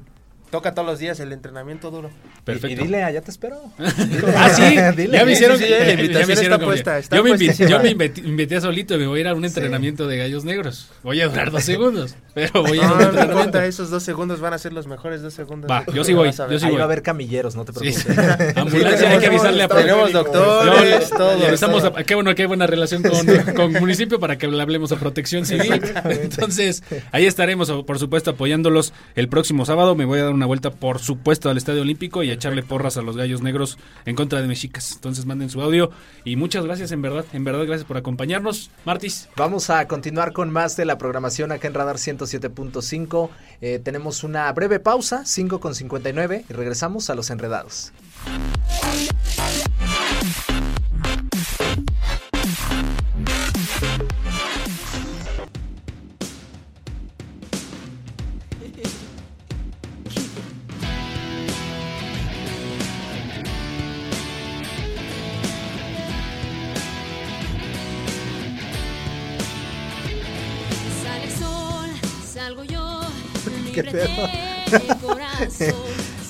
[0.52, 2.10] toca todos los días el entrenamiento duro.
[2.44, 2.68] Perfecto.
[2.70, 3.60] Y, y dile, allá te espero.
[4.36, 4.62] Ah, sí,
[4.96, 5.18] Dile.
[5.18, 5.58] ya me hicieron.
[5.58, 7.80] Sí, sí, sí, la ya invitación me hicieron está puesta, está yo me, invité, yo
[7.80, 10.90] me invité, invité solito y me voy a ir a un entrenamiento de gallos negros.
[11.04, 14.04] Voy a durar dos segundos, pero voy a ir a No, no importa, esos dos
[14.04, 15.70] segundos van a ser los mejores dos segundos.
[15.70, 16.76] Va, de- yo sí voy, yo sí Ahí voy.
[16.76, 17.80] va a haber camilleros, no te Sí.
[18.04, 18.58] preocupes.
[18.58, 21.94] Ambulancia, hay que avisarle a Tenemos doctores, todo.
[22.06, 25.46] qué bueno que hay buena relación con, con municipio para que le hablemos a protección
[25.46, 25.82] civil.
[26.06, 29.96] Entonces, ahí estaremos, por supuesto, apoyándolos el próximo sábado.
[29.96, 32.98] Me voy a dar una vuelta, por supuesto, al Estadio Olímpico y a echarle porras
[32.98, 34.94] a los gallos negros en contra de Mexicas.
[34.94, 35.92] Entonces, manden su audio.
[36.24, 38.72] Y muchas gracias, en verdad, en verdad, gracias por acompañarnos.
[38.86, 39.28] Martis.
[39.36, 43.30] Vamos a continuar con más de la programación acá en Radar 107.5.
[43.62, 47.92] Eh, tenemos una breve pausa, 5 con 59, y regresamos a los enredados.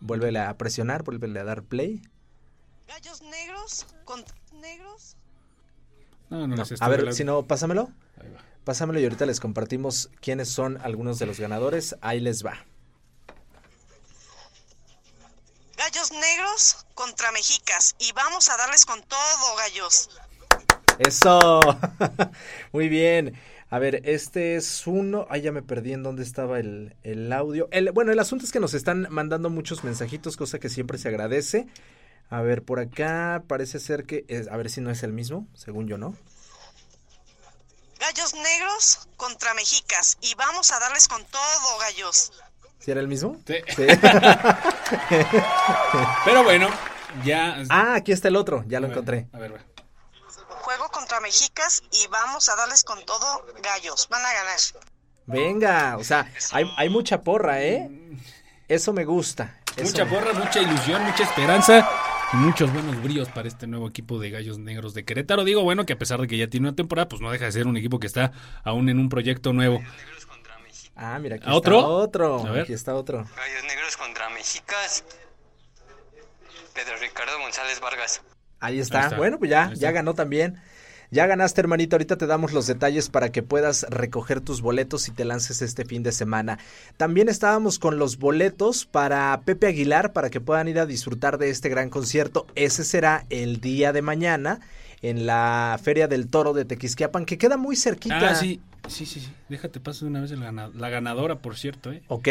[0.00, 2.02] Vuélvele a presionar, vuélvele a dar play.
[2.86, 5.16] gallos negros contra negros.
[6.28, 7.90] No, no, No, les a ver, si no, pásamelo.
[8.22, 8.40] Ahí va.
[8.64, 11.96] Pásamelo y ahorita les compartimos quiénes son algunos de los ganadores.
[12.02, 12.66] Ahí les va.
[15.80, 17.94] Gallos negros contra mexicas.
[17.98, 20.10] Y vamos a darles con todo, gallos.
[20.98, 21.60] Eso.
[22.72, 23.40] Muy bien.
[23.70, 25.26] A ver, este es uno.
[25.30, 27.66] Ay, ya me perdí en dónde estaba el, el audio.
[27.72, 31.08] El, bueno, el asunto es que nos están mandando muchos mensajitos, cosa que siempre se
[31.08, 31.66] agradece.
[32.28, 34.26] A ver, por acá parece ser que.
[34.28, 36.14] es- a ver si no es el mismo, según yo, ¿no?
[37.98, 40.18] Gallos negros contra mexicas.
[40.20, 42.32] Y vamos a darles con todo, gallos.
[42.80, 43.36] ¿Sí era el mismo?
[43.46, 43.54] Sí.
[43.76, 43.86] Sí.
[46.24, 46.68] Pero bueno,
[47.24, 47.62] ya.
[47.68, 49.26] ah, aquí está el otro, ya lo A ver, encontré.
[49.32, 49.58] A ver, va.
[50.62, 54.08] Juego contra mexicas y vamos a darles con todo, gallos.
[54.10, 54.58] Van a ganar.
[55.26, 57.88] Venga, o sea, hay, hay mucha porra, ¿eh?
[58.68, 59.58] Eso me gusta.
[59.76, 61.88] eso Mucha me- porra, mucha ilusión, mucha esperanza
[62.32, 65.44] y muchos buenos bríos para este nuevo equipo de Gallos Negros de Querétaro.
[65.44, 67.52] Digo, bueno, que a pesar de que ya tiene una temporada, pues no deja de
[67.52, 68.32] ser un equipo que está
[68.64, 69.80] aún en un proyecto nuevo.
[70.96, 72.46] Ah, mira, aquí está otro.
[72.46, 72.62] A ver.
[72.62, 73.18] Aquí está otro.
[73.18, 75.04] Gallos Negros contra Mexicas.
[76.74, 78.22] Pedro Ricardo González Vargas.
[78.60, 78.98] Ahí está.
[78.98, 79.16] Ahí está.
[79.16, 80.60] Bueno, pues ya, ya ganó también.
[81.12, 81.96] Ya ganaste, hermanito.
[81.96, 85.84] Ahorita te damos los detalles para que puedas recoger tus boletos y te lances este
[85.84, 86.58] fin de semana.
[86.96, 91.50] También estábamos con los boletos para Pepe Aguilar para que puedan ir a disfrutar de
[91.50, 92.46] este gran concierto.
[92.54, 94.60] Ese será el día de mañana
[95.02, 98.30] en la Feria del Toro de Tequisquiapan, que queda muy cerquita.
[98.30, 98.60] Ah, sí.
[98.90, 99.28] Sí, sí, sí.
[99.48, 102.02] Déjate paso de una vez el la ganadora, por cierto, ¿eh?
[102.08, 102.28] ¿Ok?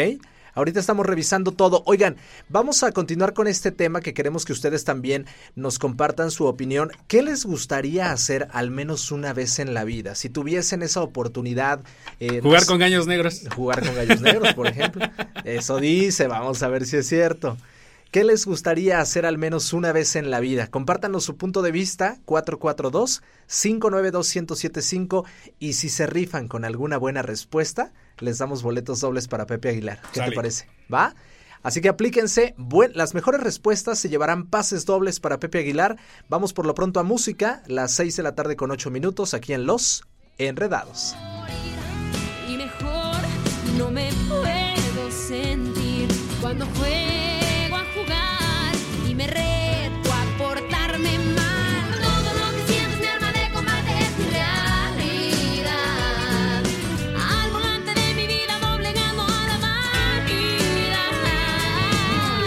[0.54, 1.82] Ahorita estamos revisando todo.
[1.86, 2.16] Oigan,
[2.48, 6.90] vamos a continuar con este tema que queremos que ustedes también nos compartan su opinión.
[7.06, 10.14] ¿Qué les gustaría hacer al menos una vez en la vida?
[10.14, 11.80] Si tuviesen esa oportunidad.
[12.18, 13.42] eh, Jugar con gaños negros.
[13.54, 15.06] Jugar con gallos negros, por ejemplo.
[15.44, 17.56] Eso dice, vamos a ver si es cierto.
[18.10, 20.66] ¿Qué les gustaría hacer al menos una vez en la vida?
[20.66, 25.24] Compártanos su punto de vista, 442-592-1075
[25.60, 30.00] y si se rifan con alguna buena respuesta, les damos boletos dobles para Pepe Aguilar.
[30.12, 30.30] ¿Qué Sale.
[30.30, 30.66] te parece?
[30.92, 31.14] ¿Va?
[31.62, 35.96] Así que aplíquense, buen- las mejores respuestas se llevarán pases dobles para Pepe Aguilar.
[36.28, 39.52] Vamos por lo pronto a música, las 6 de la tarde con 8 minutos aquí
[39.52, 40.04] en Los
[40.38, 41.14] Enredados.
[42.48, 43.16] y mejor
[43.78, 46.08] no me puedo sentir
[46.40, 47.09] cuando juego
[49.20, 52.00] me reto a portarme mal.
[52.00, 55.72] Todo lo que siento es mi arma de combate, es mi realidad.
[57.30, 61.12] Al volante de mi vida doblegando a la vanidad.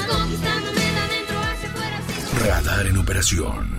[0.07, 1.97] Conquistándome de adentro hacia afuera.
[2.43, 3.72] Radar en operación.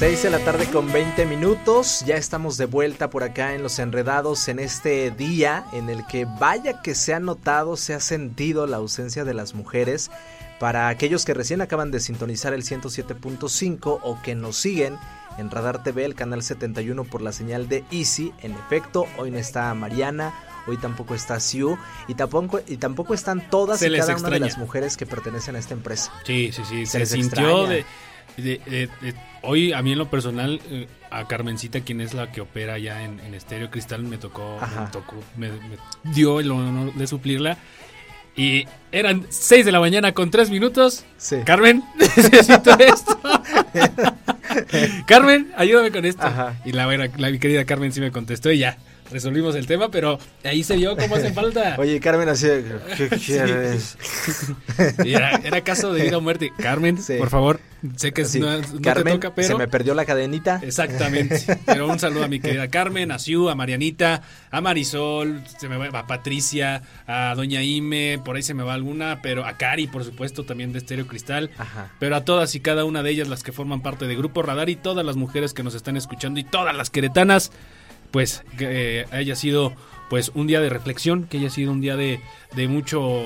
[0.03, 3.79] 6 de la tarde con 20 minutos, ya estamos de vuelta por acá en Los
[3.79, 8.67] Enredados en este día en el que vaya que se ha notado, se ha sentido
[8.67, 10.11] la ausencia de las mujeres.
[10.59, 14.97] Para aquellos que recién acaban de sintonizar el 107.5 o que nos siguen
[15.37, 19.37] en Radar TV, el canal 71 por la señal de Easy, en efecto, hoy no
[19.37, 20.33] está Mariana,
[20.67, 21.77] hoy tampoco está Siu
[22.09, 24.19] y tampoco, y tampoco están todas y cada extraña.
[24.19, 26.11] una de las mujeres que pertenecen a esta empresa.
[26.25, 27.85] Sí, sí, sí, se, les sintió de
[28.37, 29.13] de- de- de-
[29.45, 33.03] Hoy, a mí en lo personal, eh, a Carmencita, quien es la que opera ya
[33.03, 35.77] en, en Estéreo Cristal, me tocó, me tocó, me, me
[36.13, 37.57] dio el honor de suplirla.
[38.37, 41.03] Y eran 6 de la mañana con 3 minutos.
[41.17, 41.35] Sí.
[41.45, 43.19] Carmen, necesito esto.
[45.05, 46.25] Carmen, ayúdame con esto.
[46.25, 46.55] Ajá.
[46.65, 48.77] Y la, la mi querida Carmen sí me contestó y ya.
[49.11, 51.75] Resolvimos el tema, pero ahí se vio cómo hace falta.
[51.79, 52.63] Oye, Carmen, así, de,
[52.97, 53.97] ¿qué quieres?
[55.05, 56.51] Era, era caso de vida o muerte.
[56.57, 57.15] Carmen, Sí.
[57.17, 57.59] por favor,
[57.95, 58.39] sé que Sí.
[58.39, 59.47] no, no Carmen, te toca, pero...
[59.49, 60.59] se me perdió la cadenita.
[60.63, 61.43] Exactamente.
[61.65, 65.77] Pero un saludo a mi querida Carmen, a Siu, a Marianita, a Marisol, se me
[65.77, 69.87] va, a Patricia, a Doña Ime, por ahí se me va alguna, pero a Cari,
[69.87, 71.51] por supuesto, también de Estéreo Cristal.
[71.57, 71.91] Ajá.
[71.99, 74.69] Pero a todas y cada una de ellas, las que forman parte de Grupo Radar
[74.69, 77.51] y todas las mujeres que nos están escuchando y todas las queretanas,
[78.13, 79.73] pues que eh, haya sido
[80.07, 82.21] pues un día de reflexión, que haya sido un día de,
[82.55, 83.23] de mucho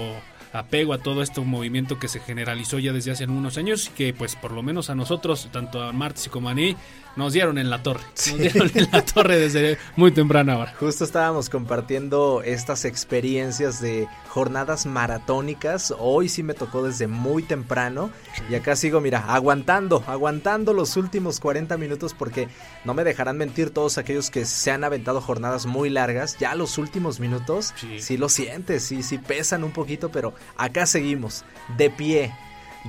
[0.54, 4.14] apego a todo este movimiento que se generalizó ya desde hace algunos años y que
[4.14, 6.78] pues por lo menos a nosotros, tanto a Martis como a mí,
[7.18, 8.02] nos dieron en la torre.
[8.32, 10.74] Nos dieron en la torre desde muy temprana hora.
[10.80, 15.94] Justo estábamos compartiendo estas experiencias de jornadas maratónicas.
[15.98, 18.12] Hoy sí me tocó desde muy temprano.
[18.50, 22.48] Y acá sigo, mira, aguantando, aguantando los últimos 40 minutos porque
[22.86, 26.38] no me dejarán mentir todos aquellos que se han aventado jornadas muy largas.
[26.40, 28.18] Ya los últimos minutos, sí, Sí.
[28.18, 31.44] lo sientes, sí, sí pesan un poquito, pero acá seguimos,
[31.78, 32.34] de pie,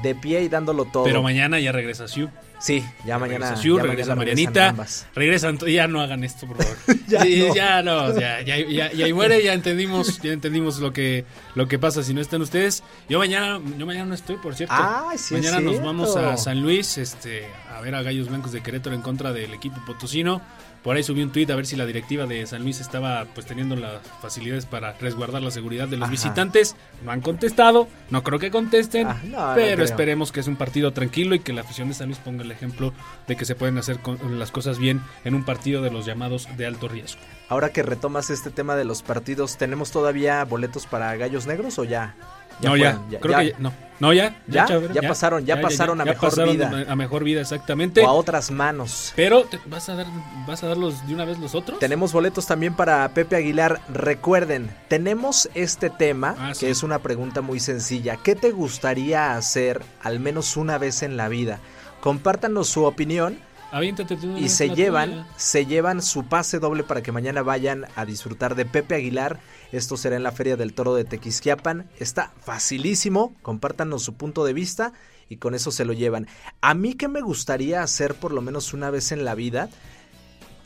[0.02, 1.04] de pie y dándolo todo.
[1.04, 2.30] Pero mañana ya regresa Siu.
[2.60, 3.50] Sí, ya mañana.
[3.54, 4.74] Regresa ya regresa mañana Marianita.
[5.14, 6.76] Regresan, ya no hagan esto, por favor.
[7.08, 7.54] Ya Sí, no.
[7.54, 11.24] ya no, ya, ya, ya, muere, ya entendimos, ya entendimos lo que,
[11.54, 12.82] lo que pasa si no están ustedes.
[13.08, 14.74] Yo mañana, yo mañana no estoy, por cierto.
[14.76, 18.60] Ay, sí mañana nos vamos a San Luis, este, a ver a Gallos Blancos de
[18.60, 20.42] Querétaro en contra del equipo potosino.
[20.82, 23.46] Por ahí subí un tuit a ver si la directiva de San Luis estaba pues
[23.46, 26.10] teniendo las facilidades para resguardar la seguridad de los Ajá.
[26.12, 26.76] visitantes.
[27.04, 30.92] No han contestado, no creo que contesten, Ah, no, pero esperemos que es un partido
[30.92, 32.92] tranquilo y que la afición de San Luis ponga el ejemplo
[33.26, 36.48] de que se pueden hacer con- las cosas bien en un partido de los llamados
[36.56, 37.20] de alto riesgo.
[37.48, 41.84] Ahora que retomas este tema de los partidos, ¿tenemos todavía boletos para Gallos Negros o
[41.84, 42.14] ya?
[42.62, 43.20] No, ya, fueron?
[43.20, 43.72] creo que ya- no.
[44.00, 44.40] No, ya.
[44.46, 44.64] ¿Ya?
[44.92, 46.86] Ya pasaron, ya pasaron a mejor pasaron vida.
[46.88, 48.00] A mejor vida, exactamente.
[48.02, 49.12] O a otras manos.
[49.16, 50.06] Pero, ¿te- ¿vas a dar
[50.46, 51.80] vas a dar los, de una vez los otros?
[51.80, 53.80] Tenemos boletos también para Pepe Aguilar.
[53.92, 58.16] Recuerden, tenemos este tema, Ah, que es una pregunta muy sencilla.
[58.22, 61.58] ¿Qué te gustaría hacer al menos una vez en la vida?
[62.00, 63.40] Compártanos su opinión
[63.70, 65.26] Aviéntate tú y se llevan, tuya.
[65.36, 69.40] se llevan su pase doble para que mañana vayan a disfrutar de Pepe Aguilar.
[69.72, 71.90] Esto será en la Feria del Toro de Tequisquiapan.
[71.98, 74.94] Está facilísimo, compártanos su punto de vista
[75.28, 76.26] y con eso se lo llevan.
[76.60, 79.68] A mí que me gustaría hacer por lo menos una vez en la vida,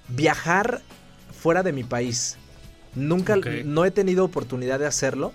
[0.08, 0.82] viajar
[1.32, 2.38] fuera de mi país.
[2.94, 5.32] Nunca, no he tenido oportunidad de hacerlo,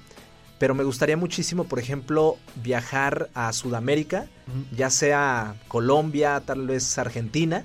[0.60, 4.28] pero me gustaría muchísimo, por ejemplo, viajar a Sudamérica,
[4.76, 7.64] ya sea Colombia, tal vez Argentina,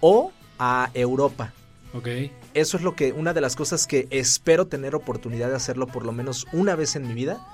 [0.00, 1.52] o a Europa.
[1.94, 2.08] Ok.
[2.54, 6.04] Eso es lo que, una de las cosas que espero tener oportunidad de hacerlo por
[6.04, 7.44] lo menos una vez en mi vida,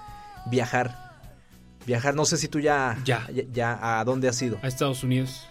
[0.51, 1.11] viajar.
[1.87, 3.27] Viajar, no sé si tú ya, Ya.
[3.33, 4.59] ya, ya, ¿a dónde has ido?
[4.63, 5.47] A Estados Unidos.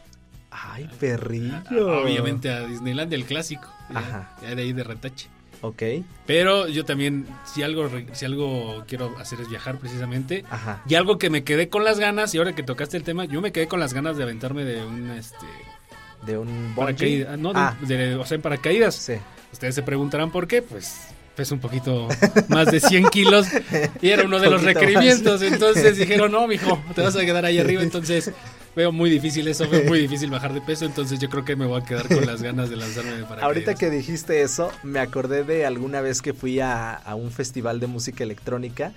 [0.51, 1.61] Ay, perrillo.
[2.01, 3.67] Obviamente a Disneylandia, el clásico.
[3.91, 4.35] Ya, Ajá.
[4.41, 5.27] ya de ahí de retache.
[5.61, 5.83] Ok,
[6.25, 10.45] Pero yo también, si algo, si algo quiero hacer es viajar precisamente.
[10.49, 10.81] ajá.
[10.87, 13.41] Y algo que me quedé con las ganas, y ahora que tocaste el tema, yo
[13.41, 15.35] me quedé con las ganas de aventarme de un, este,
[16.25, 16.75] De un bungee.
[16.75, 17.37] paracaídas.
[17.39, 18.95] No, de, Ah, de- o sea, en paracaídas.
[18.95, 19.13] sí.
[19.51, 20.95] Ustedes se preguntarán por qué, pues
[21.35, 22.07] pesa un poquito
[22.49, 23.47] más de 100 kilos
[24.01, 24.73] y era uno de los más.
[24.73, 25.41] requerimientos.
[25.41, 27.81] Entonces dijeron, no, mijo, te vas a quedar ahí arriba.
[27.83, 28.31] Entonces
[28.75, 30.85] veo muy difícil eso, veo muy difícil bajar de peso.
[30.85, 33.43] Entonces yo creo que me voy a quedar con las ganas de lanzarme de paracaídas.
[33.43, 37.79] Ahorita que dijiste eso, me acordé de alguna vez que fui a, a un festival
[37.79, 38.91] de música electrónica.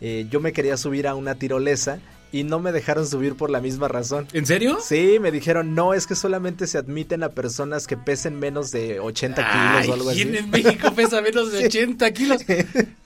[0.00, 1.98] Eh, yo me quería subir a una tirolesa
[2.34, 4.26] y no me dejaron subir por la misma razón.
[4.32, 4.78] ¿En serio?
[4.82, 9.00] Sí, me dijeron, no, es que solamente se admiten a personas que pesen menos de
[9.00, 10.22] 80 Ay, kilos o algo así.
[10.24, 11.78] ¿Quién en México pesa menos de Sí.
[11.78, 12.40] 80 kilos?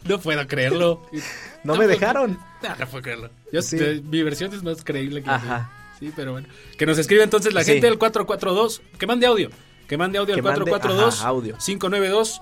[0.05, 1.03] No puedo creerlo.
[1.65, 2.39] No me dejaron.
[2.63, 3.31] No, no puedo creerlo.
[3.53, 3.77] Yo, Sí.
[3.77, 5.69] te- mi versión es más creíble que Ajá.
[5.99, 6.49] Sí, pero bueno.
[6.77, 7.73] Que nos escribe entonces la Sí.
[7.73, 8.83] gente del 442.
[8.99, 9.51] Que mande audio.
[9.89, 11.57] Que mande audio Que al mande, 442 ajá, audio.
[11.59, 12.41] 592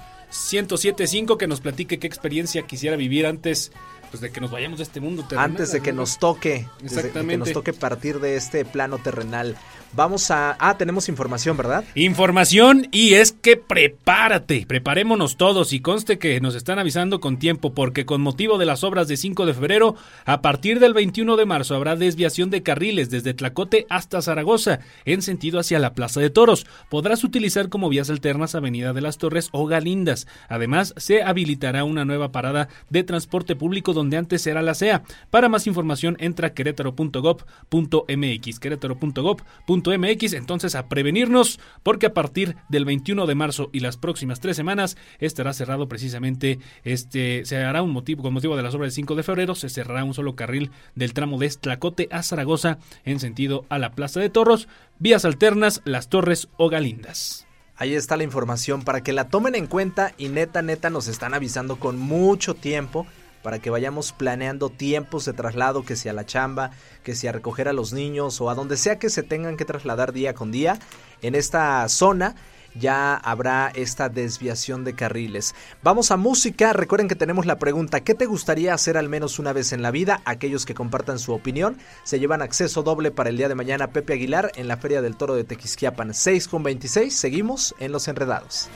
[0.52, 3.70] 1075 que nos platique qué experiencia quisiera vivir antes
[4.14, 7.00] pues de que nos vayamos de este mundo terrenal, Antes de que nos toque, desde
[7.00, 7.36] que Exactamente.
[7.36, 9.56] nos toque partir de este plano terrenal.
[9.96, 10.56] Vamos a...
[10.58, 11.84] Ah, tenemos información, ¿verdad?
[11.94, 17.74] Información y es que prepárate, preparémonos todos y conste que nos están avisando con tiempo
[17.74, 19.94] porque con motivo de las obras de 5 de febrero,
[20.24, 25.22] a partir del 21 de marzo habrá desviación de carriles desde Tlacote hasta Zaragoza en
[25.22, 26.66] sentido hacia la Plaza de Toros.
[26.88, 30.26] Podrás utilizar como vías alternas Avenida de las Torres o Galindas.
[30.48, 35.02] Además, se habilitará una nueva parada de transporte público donde antes era la CEA.
[35.30, 43.26] Para más información entra a querétaro.gov.mx, querétaro.gov.mx, entonces a prevenirnos porque a partir del 21
[43.26, 48.22] de marzo y las próximas tres semanas estará cerrado precisamente este, se hará un motivo,
[48.22, 51.14] con motivo de las obras del 5 de febrero, se cerrará un solo carril del
[51.14, 56.09] tramo de Tlacote a Zaragoza en sentido a la Plaza de Toros, vías alternas, Las
[56.09, 57.46] Torres o Galindas.
[57.76, 61.34] Ahí está la información para que la tomen en cuenta y neta, neta nos están
[61.34, 63.07] avisando con mucho tiempo
[63.45, 66.70] para que vayamos planeando tiempos de traslado, que sea la chamba,
[67.05, 70.14] que sea recoger a los niños o a donde sea que se tengan que trasladar
[70.14, 70.78] día con día.
[71.20, 72.34] En esta zona
[72.74, 75.55] ya habrá esta desviación de carriles.
[75.82, 79.53] Vamos a música, recuerden que tenemos la pregunta, ¿qué te gustaría hacer al menos una
[79.53, 80.22] vez en la vida?
[80.24, 84.14] Aquellos que compartan su opinión se llevan acceso doble para el día de mañana Pepe
[84.14, 88.70] Aguilar en la Feria del Toro de Tequisquiapan 6 con 26, seguimos en Los Enredados.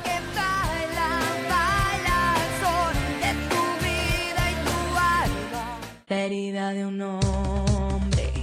[0.03, 5.80] Que baila, baila el sol de tu vida y tu alma.
[6.07, 8.34] La herida de un hombre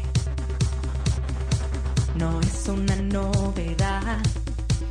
[2.16, 4.22] no es una novedad.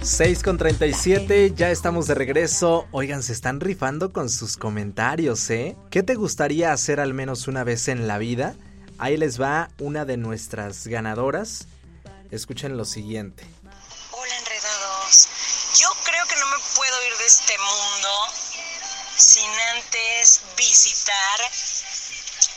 [0.03, 2.89] 6 con 37, ya estamos de regreso.
[2.91, 5.77] Oigan, se están rifando con sus comentarios, ¿eh?
[5.91, 8.53] ¿Qué te gustaría hacer al menos una vez en la vida?
[8.97, 11.67] Ahí les va una de nuestras ganadoras.
[12.31, 13.45] Escuchen lo siguiente.
[14.11, 15.29] Hola enredados.
[15.79, 18.09] Yo creo que no me puedo ir de este mundo
[19.15, 21.39] sin antes visitar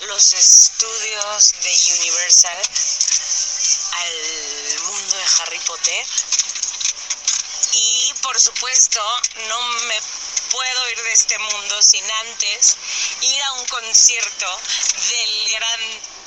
[0.08, 1.70] los estudios de
[2.00, 2.58] Universal
[3.92, 6.06] al mundo de Harry Potter.
[8.26, 9.00] Por supuesto,
[9.48, 9.94] no me
[10.50, 12.76] puedo ir de este mundo sin antes
[13.22, 14.46] ir a un concierto
[15.10, 15.80] del gran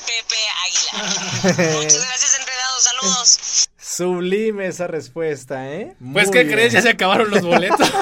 [0.08, 1.76] Pepe Aguilar.
[1.76, 2.84] Muchas gracias, enredados.
[2.84, 3.39] Saludos.
[3.78, 5.95] Sublime esa respuesta, ¿eh?
[6.14, 6.56] Pues, Muy ¿qué bien.
[6.56, 6.74] crees?
[6.74, 7.80] Ya se acabaron los boletos.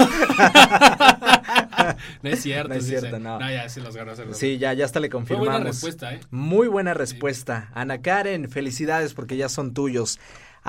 [2.21, 2.69] no es cierto.
[2.69, 3.21] No es cierto, sí.
[3.23, 3.39] no.
[3.51, 4.15] ya se los ganó.
[4.15, 5.49] se los Sí, ya, ya hasta le confirmamos.
[5.53, 6.19] buena respuesta, ¿eh?
[6.29, 7.71] Muy buena respuesta.
[7.73, 10.19] Ana Karen, felicidades porque ya son tuyos.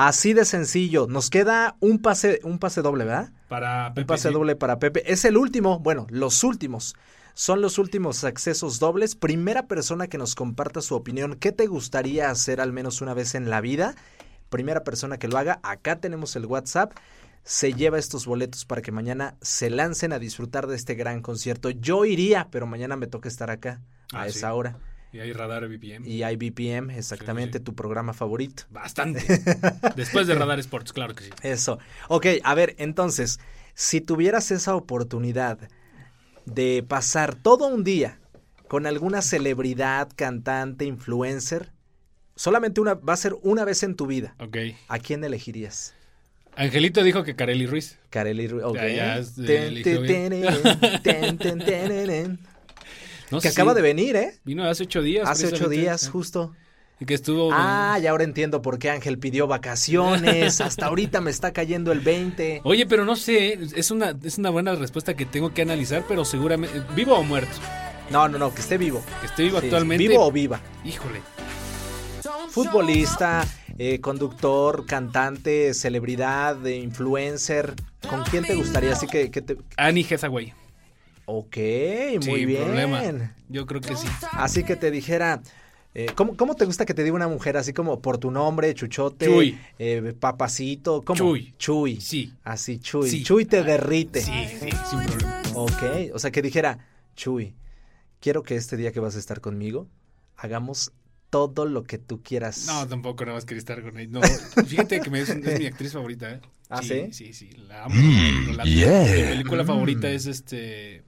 [0.00, 1.08] Así de sencillo.
[1.08, 3.32] Nos queda un pase, un pase doble, ¿verdad?
[3.48, 4.34] Para Pepe, un pase sí.
[4.34, 5.02] doble para Pepe.
[5.12, 6.94] Es el último, bueno, los últimos.
[7.34, 9.16] Son los últimos accesos dobles.
[9.16, 11.34] Primera persona que nos comparta su opinión.
[11.34, 13.96] ¿Qué te gustaría hacer al menos una vez en la vida?
[14.50, 15.58] Primera persona que lo haga.
[15.64, 16.92] Acá tenemos el WhatsApp.
[17.42, 21.70] Se lleva estos boletos para que mañana se lancen a disfrutar de este gran concierto.
[21.70, 23.80] Yo iría, pero mañana me toca estar acá
[24.12, 24.54] a Ah, esa sí.
[24.54, 24.76] hora.
[25.12, 26.06] Y hay Radar BPM.
[26.06, 27.64] Y IBPM, exactamente Sí, sí.
[27.64, 28.64] tu programa favorito.
[28.70, 29.22] Bastante.
[29.96, 31.30] Después de Radar Sports, claro que sí.
[31.42, 31.78] Eso.
[32.08, 33.40] Ok, a ver, entonces,
[33.74, 35.58] si tuvieras esa oportunidad
[36.44, 38.18] de pasar todo un día
[38.68, 41.72] con alguna celebridad, cantante, influencer,
[42.36, 44.56] solamente una, va a ser una vez en tu vida, Ok.
[44.88, 45.94] ¿a quién elegirías?
[46.54, 47.98] Angelito dijo que Carely Ruiz.
[48.10, 48.74] Kareli Ru- ok.
[48.76, 49.82] Ya, ya, Ten,
[51.38, 52.38] ten, ten.
[53.30, 54.38] No Que acaba de venir, ¿eh?
[54.44, 55.28] Vino hace ocho días.
[55.28, 56.54] Hace ocho días, justo.
[57.00, 57.50] Y que estuvo.
[57.52, 60.60] Ah, y ahora entiendo por qué Ángel pidió vacaciones.
[60.60, 62.62] Hasta ahorita me está cayendo el 20.
[62.64, 66.24] Oye, pero no sé, es una, es una buena respuesta que tengo que analizar, pero
[66.24, 66.82] seguramente.
[66.96, 67.52] ¿Vivo o muerto?
[68.10, 69.02] No, no, no, que esté vivo.
[69.20, 70.08] Que esté vivo Sí, actualmente.
[70.08, 70.60] ¿Vivo o viva?
[70.84, 71.20] Híjole.
[72.50, 77.74] Futbolista, eh, conductor, cantante, celebridad, eh, influencer.
[78.08, 78.92] ¿Con quién te gustaría?
[78.92, 79.56] Así que, que te...
[79.76, 80.52] Annie Hathaway.
[81.30, 82.64] Ok, muy Sin bien.
[82.64, 83.34] problema.
[83.50, 84.06] Yo creo que sí.
[84.32, 85.42] Así que te dijera...
[85.94, 88.72] eh, ¿cómo, cómo te gusta que te diga una mujer así como por tu nombre,
[88.74, 89.26] Chuchote?
[89.26, 89.58] Chuy.
[89.78, 91.16] eh, papacito, ¿cómo?
[91.18, 91.54] Chuy.
[91.58, 92.00] Chuy.
[92.00, 92.32] Sí.
[92.44, 93.10] Así, Chuy.
[93.10, 93.22] Sí.
[93.24, 94.22] Chuy te derrite.
[94.22, 95.42] Sí, sí, sin problema.
[95.54, 95.82] Ok,
[96.14, 96.78] o sea que dijera,
[97.14, 97.54] Chuy,
[98.20, 99.86] quiero que este día que vas a estar conmigo,
[100.36, 100.92] hagamos
[101.28, 102.64] todo lo que tú quieras.
[102.68, 104.08] No, tampoco nada más quería estar con ella.
[104.10, 104.20] No,
[104.66, 106.40] fíjate que me- es, es mi actriz favorita, ¿eh?
[106.70, 107.08] ¿Ah, sí?
[107.12, 107.94] Sí, sí, la amo.
[108.54, 111.02] la- Mi película favorita es este.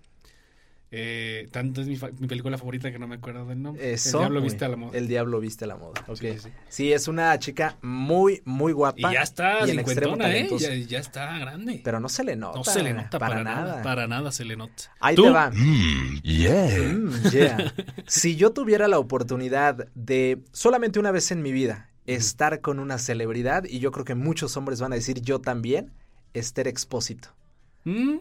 [0.93, 3.93] Eh, tanto es mi, fa- mi película favorita que no me acuerdo del nombre.
[3.93, 4.19] Eso.
[4.19, 4.99] El Diablo viste a la moda.
[4.99, 6.05] El diablo viste a la moda.
[6.09, 6.17] Ok.
[6.19, 6.49] Sí, sí, sí.
[6.69, 8.99] Sí, es una chica muy, muy guapa.
[8.99, 10.49] Y ya está y en extremo ¿eh?
[10.59, 11.81] Ya, ya está grande.
[11.85, 12.59] Pero no se le nota.
[12.59, 13.83] no se le nota para, nada.
[13.83, 14.93] Para nada se le nota.
[14.99, 15.23] Ahí ¿Tú?
[15.25, 15.51] te va.
[15.53, 17.73] Mm, yeah.
[18.09, 22.99] Si yo tuviera la oportunidad de solamente una vez en mi vida estar con una
[22.99, 25.93] celebridad, y yo creo que muchos hombres van a decir yo también,
[26.35, 27.29] Esther Expósito.
[27.85, 28.17] ¿Mm?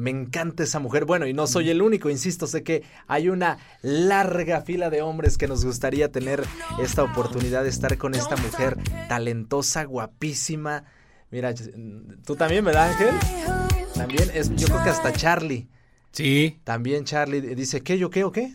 [0.00, 1.04] Me encanta esa mujer.
[1.04, 5.36] Bueno, y no soy el único, insisto, sé que hay una larga fila de hombres
[5.36, 6.42] que nos gustaría tener
[6.80, 8.78] esta oportunidad de estar con esta mujer
[9.08, 10.84] talentosa, guapísima.
[11.30, 11.54] Mira,
[12.24, 13.14] tú también, ¿verdad, Ángel?
[13.94, 15.68] También es, yo creo que hasta Charlie.
[16.12, 16.58] Sí.
[16.64, 18.54] También Charlie dice, ¿qué, yo qué o qué?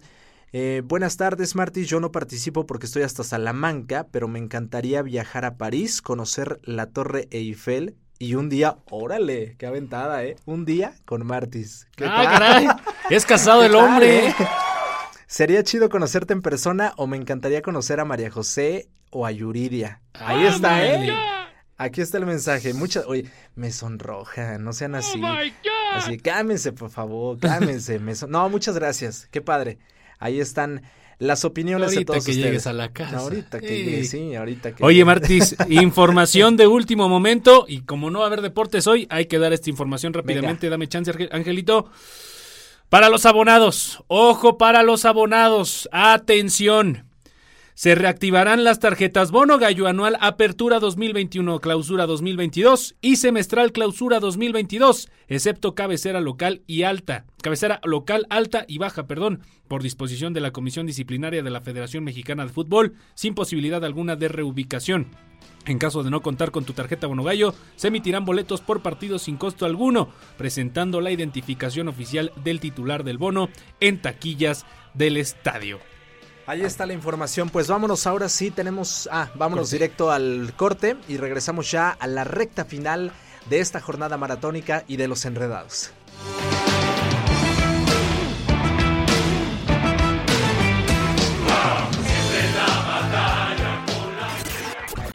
[0.54, 5.46] eh, buenas tardes Martis, yo no participo porque estoy hasta Salamanca, pero me encantaría viajar
[5.46, 10.38] a París, conocer la Torre Eiffel y un día, órale, qué aventada, ¿eh?
[10.46, 11.88] Un día con Martis.
[11.98, 12.26] ¿Qué Ah, tal?
[12.32, 12.68] caray.
[13.10, 14.28] Es casado el ¿Qué tal, hombre.
[14.30, 14.34] eh?
[15.28, 20.02] Sería chido conocerte en persona o me encantaría conocer a María José o a Yuridia.
[20.14, 21.14] Ahí está, ¿eh?
[21.78, 22.74] Aquí está el mensaje.
[22.74, 25.22] Muchas, oye, me sonroja, no sean así.
[25.94, 28.00] Así, cámense, por favor, cámense.
[28.00, 29.28] me son- No, muchas gracias.
[29.30, 29.78] Qué padre.
[30.20, 30.82] Ahí están
[31.18, 32.46] las opiniones de Ahorita todos que ustedes.
[32.48, 33.18] llegues a la casa.
[33.20, 34.36] Ahorita que Sí.
[34.36, 35.06] ahorita que Oye.
[35.06, 37.66] Martis, información de último momento.
[37.68, 40.70] Y como no va a haber deportes hoy, hay que dar esta información rápidamente.
[40.70, 41.90] Dame chance, Angelito.
[42.90, 47.06] Para los abonados, ojo para los abonados, atención.
[47.76, 55.10] Se reactivarán las tarjetas Bono Gallo Anual Apertura 2021, Clausura 2022 y Semestral Clausura 2022,
[55.28, 60.52] excepto cabecera local y alta, cabecera local alta y baja, perdón, por disposición de la
[60.52, 65.08] Comisión Disciplinaria de la Federación Mexicana de Fútbol, sin posibilidad alguna de reubicación.
[65.66, 69.20] En caso de no contar con tu tarjeta Bono Gallo, se emitirán boletos por partido
[69.20, 70.08] sin costo alguno,
[70.38, 73.50] presentando la identificación oficial del titular del bono
[73.82, 75.82] en taquillas del estadio.
[76.48, 77.50] Ahí está la información.
[77.50, 79.10] Pues vámonos ahora sí, tenemos.
[79.12, 79.76] Ah, vámonos Corte.
[79.76, 83.12] directo al corte y regresamos ya a la recta final
[83.50, 85.92] de esta jornada maratónica y de los enredados.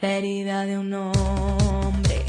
[0.01, 2.25] La herida de un hombre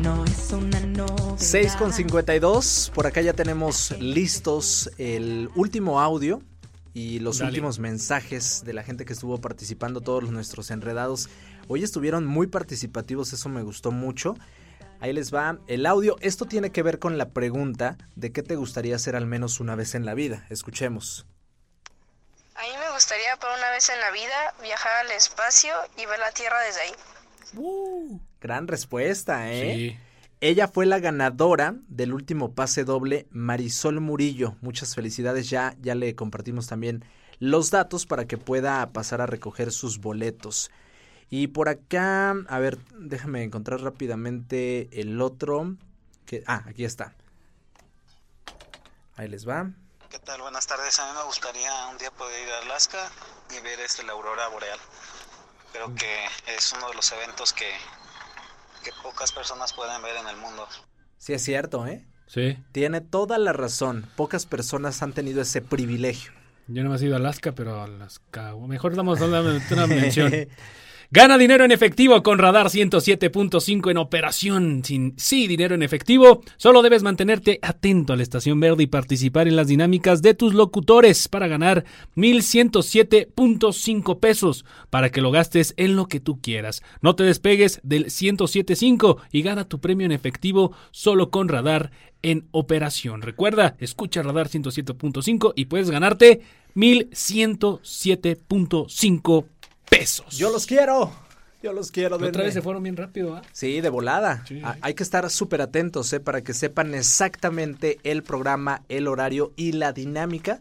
[0.00, 1.34] no es una novela.
[1.36, 2.92] 6 con 52.
[2.94, 6.40] Por acá ya tenemos listos el último audio
[6.94, 7.50] y los Dale.
[7.50, 11.28] últimos mensajes de la gente que estuvo participando, todos los- nuestros enredados.
[11.68, 14.34] Hoy estuvieron muy participativos, eso me gustó mucho.
[15.00, 16.16] Ahí les va el audio.
[16.20, 19.74] Esto tiene que ver con la pregunta de qué te gustaría hacer al menos una
[19.74, 20.44] vez en la vida.
[20.50, 21.26] Escuchemos.
[22.54, 26.18] A mí me gustaría por una vez en la vida viajar al espacio y ver
[26.18, 28.20] la Tierra desde ahí.
[28.40, 29.74] Gran respuesta, ¿eh?
[29.74, 29.98] Sí.
[30.42, 34.56] Ella fue la ganadora del último pase doble, Marisol Murillo.
[34.62, 37.04] Muchas felicidades, ya, ya le compartimos también
[37.40, 40.70] los datos para que pueda pasar a recoger sus boletos.
[41.28, 45.76] Y por acá, a ver, déjame encontrar rápidamente el otro.
[46.24, 47.14] Que, ah, aquí está.
[49.16, 49.70] Ahí les va.
[50.08, 50.40] ¿Qué tal?
[50.40, 50.98] Buenas tardes.
[51.00, 53.10] A mí me gustaría un día poder ir a Alaska
[53.50, 54.78] y ver este, la aurora boreal.
[55.72, 57.70] Creo que es uno de los eventos que,
[58.82, 60.66] que pocas personas pueden ver en el mundo.
[61.18, 62.06] Sí, es cierto, ¿eh?
[62.26, 62.56] Sí.
[62.72, 64.06] Tiene toda la razón.
[64.16, 66.32] Pocas personas han tenido ese privilegio.
[66.68, 68.54] Yo no me he ido a Alaska, pero a Alaska.
[68.56, 70.32] Mejor damos una, una mención.
[71.12, 74.84] Gana dinero en efectivo con Radar 107.5 en operación.
[74.84, 76.40] Sin sí, dinero en efectivo.
[76.56, 80.54] Solo debes mantenerte atento a la estación verde y participar en las dinámicas de tus
[80.54, 81.84] locutores para ganar
[82.14, 86.80] 1107.5 pesos para que lo gastes en lo que tú quieras.
[87.02, 91.90] No te despegues del 107.5 y gana tu premio en efectivo solo con Radar
[92.22, 93.22] en operación.
[93.22, 96.42] Recuerda, escucha Radar 107.5 y puedes ganarte
[96.76, 99.59] 1107.5 pesos.
[100.30, 101.12] Yo los quiero.
[101.62, 102.16] Yo los quiero.
[102.16, 102.44] Otra denme.
[102.44, 103.42] vez se fueron bien rápido, ¿ah?
[103.52, 104.44] Sí, de volada.
[104.48, 104.62] Sí.
[104.64, 106.20] A- Hay que estar súper atentos, ¿eh?
[106.20, 110.60] Para que sepan exactamente el programa, el horario y la dinámica.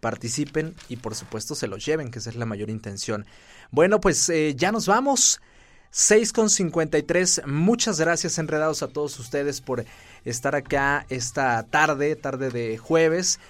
[0.00, 3.26] Participen y por supuesto se los lleven, que esa es la mayor intención.
[3.70, 5.40] Bueno, pues eh, ya nos vamos.
[5.92, 7.42] 6 con 53.
[7.46, 9.84] Muchas gracias, enredados, a todos ustedes por
[10.24, 13.40] estar acá esta tarde, tarde de jueves.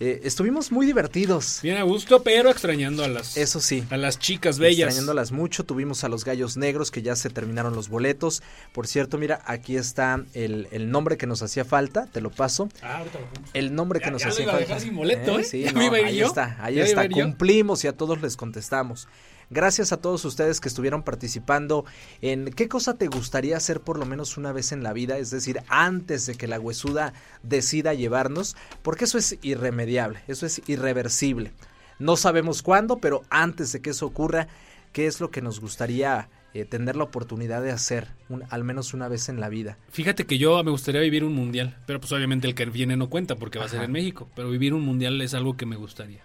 [0.00, 1.60] Eh, estuvimos muy divertidos.
[1.62, 3.84] Bien a gusto, pero extrañando a las, Eso sí.
[3.90, 4.88] a las chicas bellas.
[4.88, 8.42] Extrañándolas mucho, tuvimos a los gallos negros que ya se terminaron los boletos.
[8.72, 12.68] Por cierto, mira, aquí está el, el nombre que nos hacía falta, te lo paso.
[12.82, 13.48] Ah, ahorita lo pongo.
[13.54, 14.66] El nombre que nos ya lo hacía a falta.
[14.66, 15.44] dejar sin boleto, ¿eh?
[15.44, 16.26] Sí, Ya no, me iba a ahí yo.
[16.26, 17.08] está, ahí Ya está.
[17.08, 19.06] Cumplimos y a todos les contestamos.
[19.54, 21.84] Gracias a todos ustedes que estuvieron participando
[22.22, 25.30] en qué cosa te gustaría hacer por lo menos una vez en la vida, es
[25.30, 27.12] decir, antes de que la huesuda
[27.44, 31.52] decida llevarnos, porque eso es irremediable, eso es irreversible.
[32.00, 34.48] No sabemos cuándo, pero antes de que eso ocurra,
[34.92, 38.92] ¿qué es lo que nos gustaría eh, tener la oportunidad de hacer un- al menos
[38.92, 39.78] una vez en la vida?
[39.90, 43.08] Fíjate que yo me gustaría vivir un mundial, pero pues obviamente el que viene no
[43.08, 45.76] cuenta porque va a ser en México, pero vivir un mundial es algo que me
[45.76, 46.22] gustaría.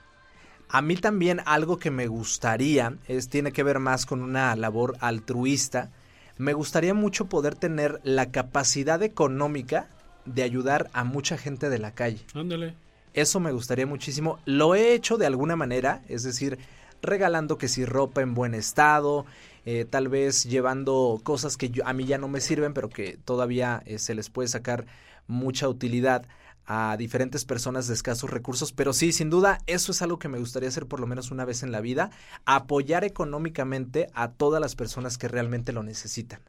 [0.70, 4.96] A mí también algo que me gustaría es tiene que ver más con una labor
[5.00, 5.90] altruista.
[6.38, 9.88] Me gustaría mucho poder tener la capacidad económica
[10.26, 12.20] de ayudar a mucha gente de la calle.
[12.36, 12.76] Ándale.
[13.16, 14.38] Eso me gustaría muchísimo.
[14.46, 16.60] Lo he hecho de alguna manera, es decir,
[17.02, 19.26] regalando que si ropa en buen estado,
[19.66, 23.18] eh, tal vez llevando cosas que yo- a mí ya no me sirven, pero que
[23.26, 24.86] todavía eh, se les puede sacar
[25.28, 26.26] mucha utilidad
[26.72, 28.72] a diferentes personas de escasos recursos.
[28.72, 31.44] Pero sí, sin duda, eso es algo que me gustaría hacer por lo menos una
[31.44, 32.12] vez en la vida,
[32.46, 36.42] apoyar económicamente a todas las personas que realmente lo necesitan.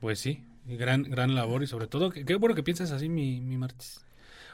[0.00, 3.40] Pues sí, gran, gran labor y sobre todo, qué, qué bueno que piensas así, mi,
[3.40, 4.02] mi Martis.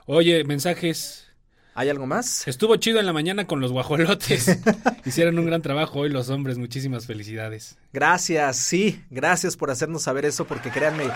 [0.06, 1.26] Oye, mensajes.
[1.74, 2.46] ¿Hay algo más?
[2.46, 4.60] Estuvo chido en la mañana con los guajolotes.
[5.04, 7.78] Hicieron un gran trabajo hoy los hombres, muchísimas felicidades.
[7.92, 11.10] Gracias, sí, gracias por hacernos saber eso, porque créanme,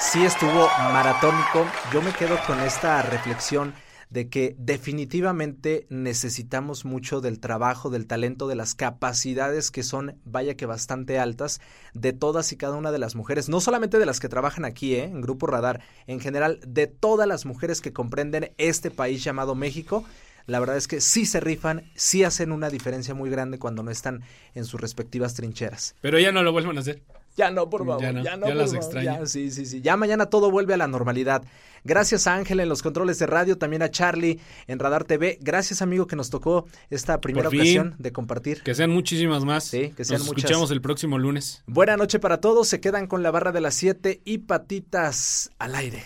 [0.00, 1.66] sí estuvo maratónico.
[1.92, 3.74] Yo me quedo con esta reflexión
[4.10, 10.56] de que definitivamente necesitamos mucho del trabajo, del talento, de las capacidades que son, vaya
[10.56, 11.60] que bastante altas,
[11.94, 14.94] de todas y cada una de las mujeres, no solamente de las que trabajan aquí,
[14.94, 15.04] ¿eh?
[15.04, 20.04] en Grupo Radar, en general, de todas las mujeres que comprenden este país llamado México.
[20.46, 23.90] La verdad es que sí se rifan, sí hacen una diferencia muy grande cuando no
[23.90, 24.22] están
[24.54, 25.96] en sus respectivas trincheras.
[26.02, 27.02] Pero ya no lo vuelvan a hacer.
[27.36, 28.00] Ya no, por favor.
[28.00, 29.20] Ya Ya no, no, ya por las favor, extraño.
[29.20, 29.80] ya, sí, sí, sí.
[29.82, 31.42] Ya mañana todo vuelve a la normalidad.
[31.82, 35.38] Gracias a Ángel en los controles de radio, también a Charlie en Radar TV.
[35.40, 37.60] Gracias, amigo, que nos tocó esta primera fin.
[37.60, 38.62] ocasión de compartir.
[38.62, 39.64] Que sean muchísimas más.
[39.64, 40.44] Sí, que sean Nos muchas.
[40.44, 41.62] escuchamos el próximo lunes.
[41.66, 42.68] Buena noche para todos.
[42.68, 46.02] Se quedan con la barra de las 7 y patitas al aire.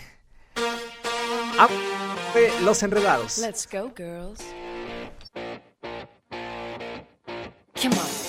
[1.57, 1.67] Ah,
[2.35, 3.37] eh, los enredados.
[3.37, 4.39] Let's go, girls.
[7.81, 8.28] Come on.